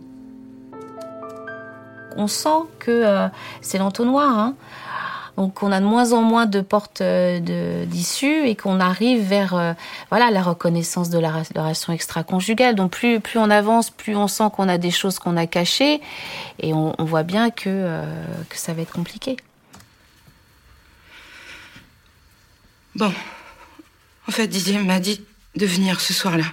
On 2.16 2.26
sent 2.26 2.66
que 2.78 2.90
euh, 2.90 3.28
c'est 3.60 3.78
l'entonnoir. 3.78 4.38
Hein. 4.38 4.56
Donc 5.40 5.62
on 5.62 5.72
a 5.72 5.80
de 5.80 5.86
moins 5.86 6.12
en 6.12 6.20
moins 6.20 6.44
de 6.44 6.60
portes 6.60 7.00
euh, 7.00 7.86
d'issue 7.86 8.46
et 8.46 8.56
qu'on 8.56 8.78
arrive 8.78 9.22
vers 9.22 9.54
euh, 9.54 9.72
voilà 10.10 10.30
la 10.30 10.42
reconnaissance 10.42 11.08
de 11.08 11.18
la, 11.18 11.32
relation 11.56 11.94
extra-conjugale. 11.94 12.74
Donc 12.74 12.90
plus, 12.90 13.20
plus 13.20 13.38
on 13.38 13.48
avance, 13.48 13.88
plus 13.88 14.14
on 14.16 14.28
sent 14.28 14.50
qu'on 14.52 14.68
a 14.68 14.76
des 14.76 14.90
choses 14.90 15.18
qu'on 15.18 15.38
a 15.38 15.46
cachées 15.46 16.02
et 16.58 16.74
on, 16.74 16.94
on 16.98 17.04
voit 17.04 17.22
bien 17.22 17.48
que, 17.48 17.68
euh, 17.68 18.04
que 18.50 18.58
ça 18.58 18.74
va 18.74 18.82
être 18.82 18.92
compliqué. 18.92 19.36
Bon. 22.96 23.10
En 24.28 24.32
fait, 24.32 24.46
Didier 24.46 24.78
m'a 24.78 25.00
dit 25.00 25.24
de 25.56 25.64
venir 25.64 26.02
ce 26.02 26.12
soir-là. 26.12 26.44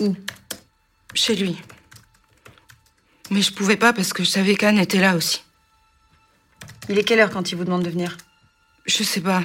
Où 0.00 0.16
Chez 1.14 1.36
lui. 1.36 1.56
Mais 3.30 3.42
je 3.42 3.52
pouvais 3.52 3.76
pas 3.76 3.92
parce 3.92 4.12
que 4.12 4.24
je 4.24 4.28
savais 4.28 4.56
qu'Anne 4.56 4.78
était 4.78 4.98
là 4.98 5.14
aussi. 5.14 5.42
Il 6.88 6.98
est 6.98 7.04
quelle 7.04 7.20
heure 7.20 7.30
quand 7.30 7.52
il 7.52 7.56
vous 7.56 7.64
demande 7.64 7.84
de 7.84 7.90
venir? 7.90 8.16
Je 8.86 9.04
sais 9.04 9.20
pas. 9.20 9.42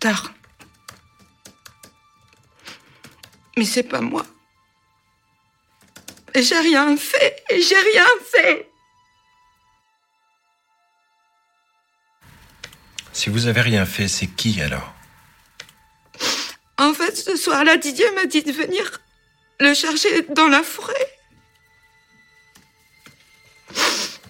Tard. 0.00 0.32
Mais 3.56 3.64
c'est 3.64 3.82
pas 3.82 4.00
moi. 4.00 4.24
Et 6.34 6.42
J'ai 6.42 6.58
rien 6.58 6.96
fait. 6.96 7.42
Et 7.50 7.60
J'ai 7.60 7.78
rien 7.78 8.06
fait. 8.32 8.70
Si 13.12 13.30
vous 13.30 13.46
avez 13.46 13.62
rien 13.62 13.86
fait, 13.86 14.08
c'est 14.08 14.26
qui 14.26 14.60
alors? 14.60 14.92
En 16.78 16.92
fait, 16.92 17.16
ce 17.16 17.36
soir-là, 17.36 17.78
Didier 17.78 18.10
m'a 18.12 18.26
dit 18.26 18.42
de 18.42 18.52
venir 18.52 19.00
le 19.60 19.74
chercher 19.74 20.22
dans 20.22 20.48
la 20.48 20.62
forêt. 20.62 21.18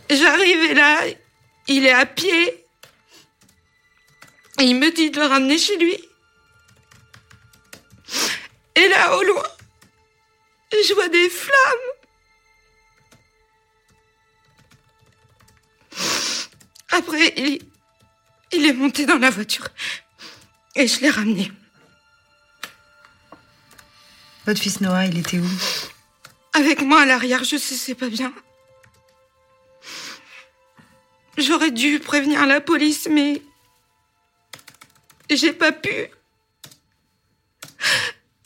J'arrive 0.08 0.70
et 0.70 0.74
là, 0.74 1.00
il 1.68 1.84
est 1.84 1.92
à 1.92 2.06
pied. 2.06 2.66
Il 4.60 4.76
me 4.76 4.90
dit 4.90 5.10
de 5.10 5.20
le 5.20 5.26
ramener 5.26 5.58
chez 5.58 5.76
lui. 5.76 5.96
Et 8.76 8.88
là, 8.88 9.16
au 9.16 9.22
loin, 9.22 9.46
je 10.72 10.94
vois 10.94 11.08
des 11.08 11.28
flammes. 11.28 11.56
Après, 16.92 17.34
il 18.52 18.66
est 18.66 18.72
monté 18.72 19.06
dans 19.06 19.18
la 19.18 19.30
voiture. 19.30 19.68
Et 20.74 20.86
je 20.86 21.00
l'ai 21.00 21.10
ramené. 21.10 21.50
Votre 24.46 24.60
fils 24.60 24.80
Noah, 24.80 25.06
il 25.06 25.18
était 25.18 25.38
où? 25.38 25.48
Avec 26.52 26.80
moi 26.80 27.00
à 27.02 27.06
l'arrière, 27.06 27.42
je 27.42 27.56
sais, 27.56 27.74
c'est 27.74 27.96
pas 27.96 28.08
bien. 28.08 28.32
J'aurais 31.36 31.72
dû 31.72 31.98
prévenir 31.98 32.46
la 32.46 32.60
police, 32.60 33.08
mais 33.10 33.42
j'ai 35.28 35.52
pas 35.52 35.72
pu. 35.72 36.08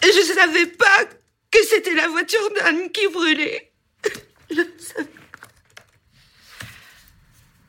Je 0.02 0.32
savais 0.34 0.66
pas 0.66 1.04
que 1.50 1.58
c'était 1.68 1.94
la 1.94 2.08
voiture 2.08 2.50
d'Anne 2.56 2.90
qui 2.90 3.06
brûlait. 3.08 3.70
Je 4.50 4.62
savais. 4.78 5.08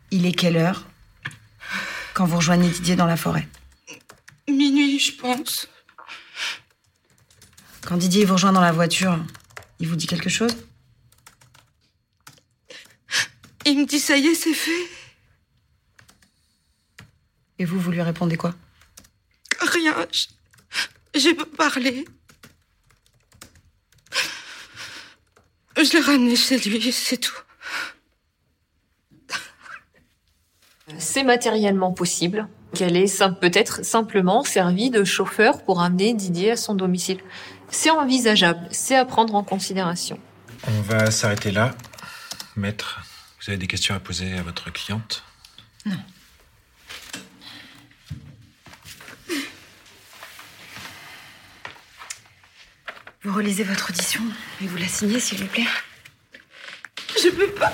Il 0.09 0.25
est 0.25 0.31
quelle 0.31 0.57
heure? 0.57 0.85
Quand 2.13 2.25
vous 2.25 2.37
rejoignez 2.37 2.69
Didier 2.69 2.95
dans 2.95 3.05
la 3.05 3.17
forêt? 3.17 3.47
Minuit, 4.47 4.99
je 4.99 5.11
pense. 5.13 5.67
Quand 7.85 7.97
Didier 7.97 8.25
vous 8.25 8.33
rejoint 8.33 8.51
dans 8.51 8.61
la 8.61 8.71
voiture, 8.71 9.19
il 9.79 9.87
vous 9.87 9.95
dit 9.95 10.07
quelque 10.07 10.29
chose? 10.29 10.55
Il 13.65 13.77
me 13.79 13.85
dit 13.85 13.99
ça 13.99 14.17
y 14.17 14.27
est, 14.27 14.35
c'est 14.35 14.53
fait. 14.53 14.87
Et 17.59 17.65
vous, 17.65 17.79
vous 17.79 17.91
lui 17.91 18.01
répondez 18.01 18.37
quoi? 18.37 18.55
Rien. 19.59 19.95
je- 20.11 21.19
J'ai 21.19 21.33
pas 21.35 21.45
parlé. 21.45 22.05
Je 25.77 25.93
l'ai 25.93 25.99
ramené 25.99 26.35
chez 26.35 26.57
lui, 26.59 26.91
c'est 26.91 27.17
tout. 27.17 27.37
C'est 30.97 31.23
matériellement 31.23 31.91
possible 31.93 32.47
qu'elle 32.73 32.95
ait 32.97 33.05
peut-être 33.39 33.83
simplement 33.85 34.43
servi 34.43 34.89
de 34.89 35.03
chauffeur 35.03 35.63
pour 35.63 35.81
amener 35.81 36.13
Didier 36.13 36.51
à 36.51 36.57
son 36.57 36.73
domicile. 36.75 37.19
C'est 37.71 37.89
envisageable, 37.89 38.67
c'est 38.71 38.95
à 38.95 39.05
prendre 39.05 39.33
en 39.33 39.43
considération. 39.43 40.19
On 40.67 40.81
va 40.81 41.09
s'arrêter 41.09 41.51
là. 41.51 41.71
Maître, 42.55 43.01
vous 43.39 43.49
avez 43.49 43.57
des 43.57 43.67
questions 43.67 43.95
à 43.95 43.99
poser 43.99 44.33
à 44.37 44.43
votre 44.43 44.71
cliente? 44.71 45.23
Vous 53.23 53.33
relisez 53.33 53.63
votre 53.63 53.89
audition 53.89 54.21
et 54.61 54.67
vous 54.67 54.77
la 54.77 54.87
signez, 54.87 55.19
s'il 55.19 55.39
vous 55.39 55.47
plaît? 55.47 55.65
Je 57.23 57.29
peux 57.29 57.51
pas. 57.51 57.71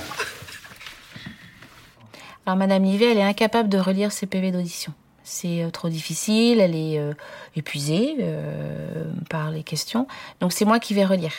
Alors 2.46 2.58
Madame 2.58 2.84
Livet, 2.84 3.12
elle 3.12 3.18
est 3.18 3.24
incapable 3.24 3.68
de 3.68 3.78
relire 3.78 4.12
ses 4.12 4.26
PV 4.26 4.52
d'audition. 4.52 4.94
C'est 5.40 5.64
euh, 5.64 5.70
trop 5.70 5.90
difficile, 5.90 6.60
elle 6.60 6.76
est 6.76 6.98
euh, 6.98 7.14
épuisée 7.56 8.16
euh, 8.20 9.04
par 9.30 9.52
les 9.52 9.62
questions. 9.62 10.08
Donc 10.40 10.52
c'est 10.52 10.66
moi 10.66 10.80
qui 10.80 10.96
vais 10.96 11.06
relire. 11.06 11.34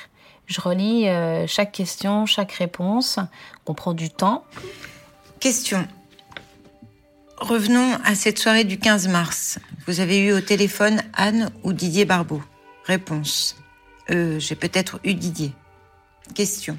Je 0.46 0.60
relis 0.60 1.08
euh, 1.08 1.46
chaque 1.48 1.72
question, 1.72 2.24
chaque 2.24 2.52
réponse. 2.52 3.18
On 3.66 3.74
prend 3.74 3.94
du 3.94 4.08
temps. 4.08 4.44
Question. 5.40 5.86
Revenons 7.38 7.98
à 8.04 8.14
cette 8.14 8.38
soirée 8.38 8.64
du 8.64 8.78
15 8.78 9.08
mars. 9.08 9.58
Vous 9.86 9.98
avez 10.00 10.18
eu 10.20 10.32
au 10.32 10.40
téléphone 10.40 11.02
Anne 11.12 11.50
ou 11.64 11.72
Didier 11.72 12.04
Barbeau? 12.04 12.42
Réponse. 12.84 13.56
Euh, 14.10 14.38
j'ai 14.38 14.54
peut-être 14.54 15.00
eu 15.02 15.14
Didier. 15.14 15.52
Question. 16.34 16.78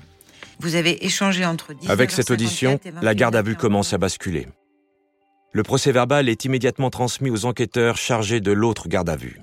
Vous 0.60 0.76
avez 0.76 1.06
échangé 1.06 1.46
entre 1.46 1.74
19h54 1.74 1.90
Avec 1.92 2.12
cette 2.12 2.32
audition, 2.32 2.80
la 3.02 3.14
garde 3.14 3.36
à 3.36 3.42
vue 3.42 3.54
21h. 3.54 3.58
commence 3.58 3.94
à 3.94 3.98
basculer. 3.98 4.48
Le 5.52 5.64
procès 5.64 5.92
verbal 5.92 6.30
est 6.30 6.46
immédiatement 6.46 6.92
transmis 6.92 7.32
aux 7.32 7.46
enquêteurs 7.46 7.98
chargés 7.98 8.40
de 8.40 8.52
l'autre 8.52 8.88
garde 8.88 9.10
à 9.10 9.16
vue. 9.16 9.42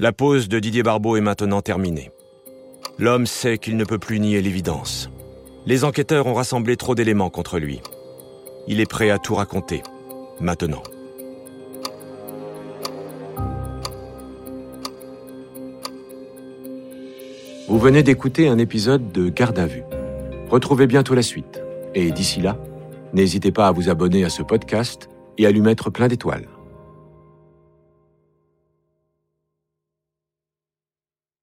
La 0.00 0.12
pause 0.12 0.48
de 0.48 0.58
Didier 0.58 0.82
Barbeau 0.82 1.16
est 1.16 1.20
maintenant 1.20 1.62
terminée. 1.62 2.10
L'homme 2.98 3.26
sait 3.26 3.58
qu'il 3.58 3.76
ne 3.76 3.84
peut 3.84 4.00
plus 4.00 4.18
nier 4.18 4.42
l'évidence. 4.42 5.10
Les 5.64 5.84
enquêteurs 5.84 6.26
ont 6.26 6.34
rassemblé 6.34 6.76
trop 6.76 6.96
d'éléments 6.96 7.30
contre 7.30 7.60
lui. 7.60 7.80
Il 8.66 8.80
est 8.80 8.90
prêt 8.90 9.10
à 9.10 9.18
tout 9.18 9.36
raconter. 9.36 9.82
Maintenant. 10.40 10.82
Vous 17.68 17.78
venez 17.78 18.02
d'écouter 18.02 18.48
un 18.48 18.58
épisode 18.58 19.12
de 19.12 19.28
Garde 19.28 19.58
à 19.60 19.66
vue. 19.66 19.84
Retrouvez 20.50 20.88
bientôt 20.88 21.14
la 21.14 21.22
suite. 21.22 21.62
Et 21.94 22.10
d'ici 22.10 22.40
là, 22.40 22.58
n'hésitez 23.12 23.52
pas 23.52 23.68
à 23.68 23.72
vous 23.72 23.88
abonner 23.88 24.24
à 24.24 24.30
ce 24.30 24.42
podcast 24.42 25.08
et 25.38 25.46
à 25.46 25.50
lui 25.50 25.60
mettre 25.60 25.90
plein 25.90 26.08
d'étoiles. 26.08 26.48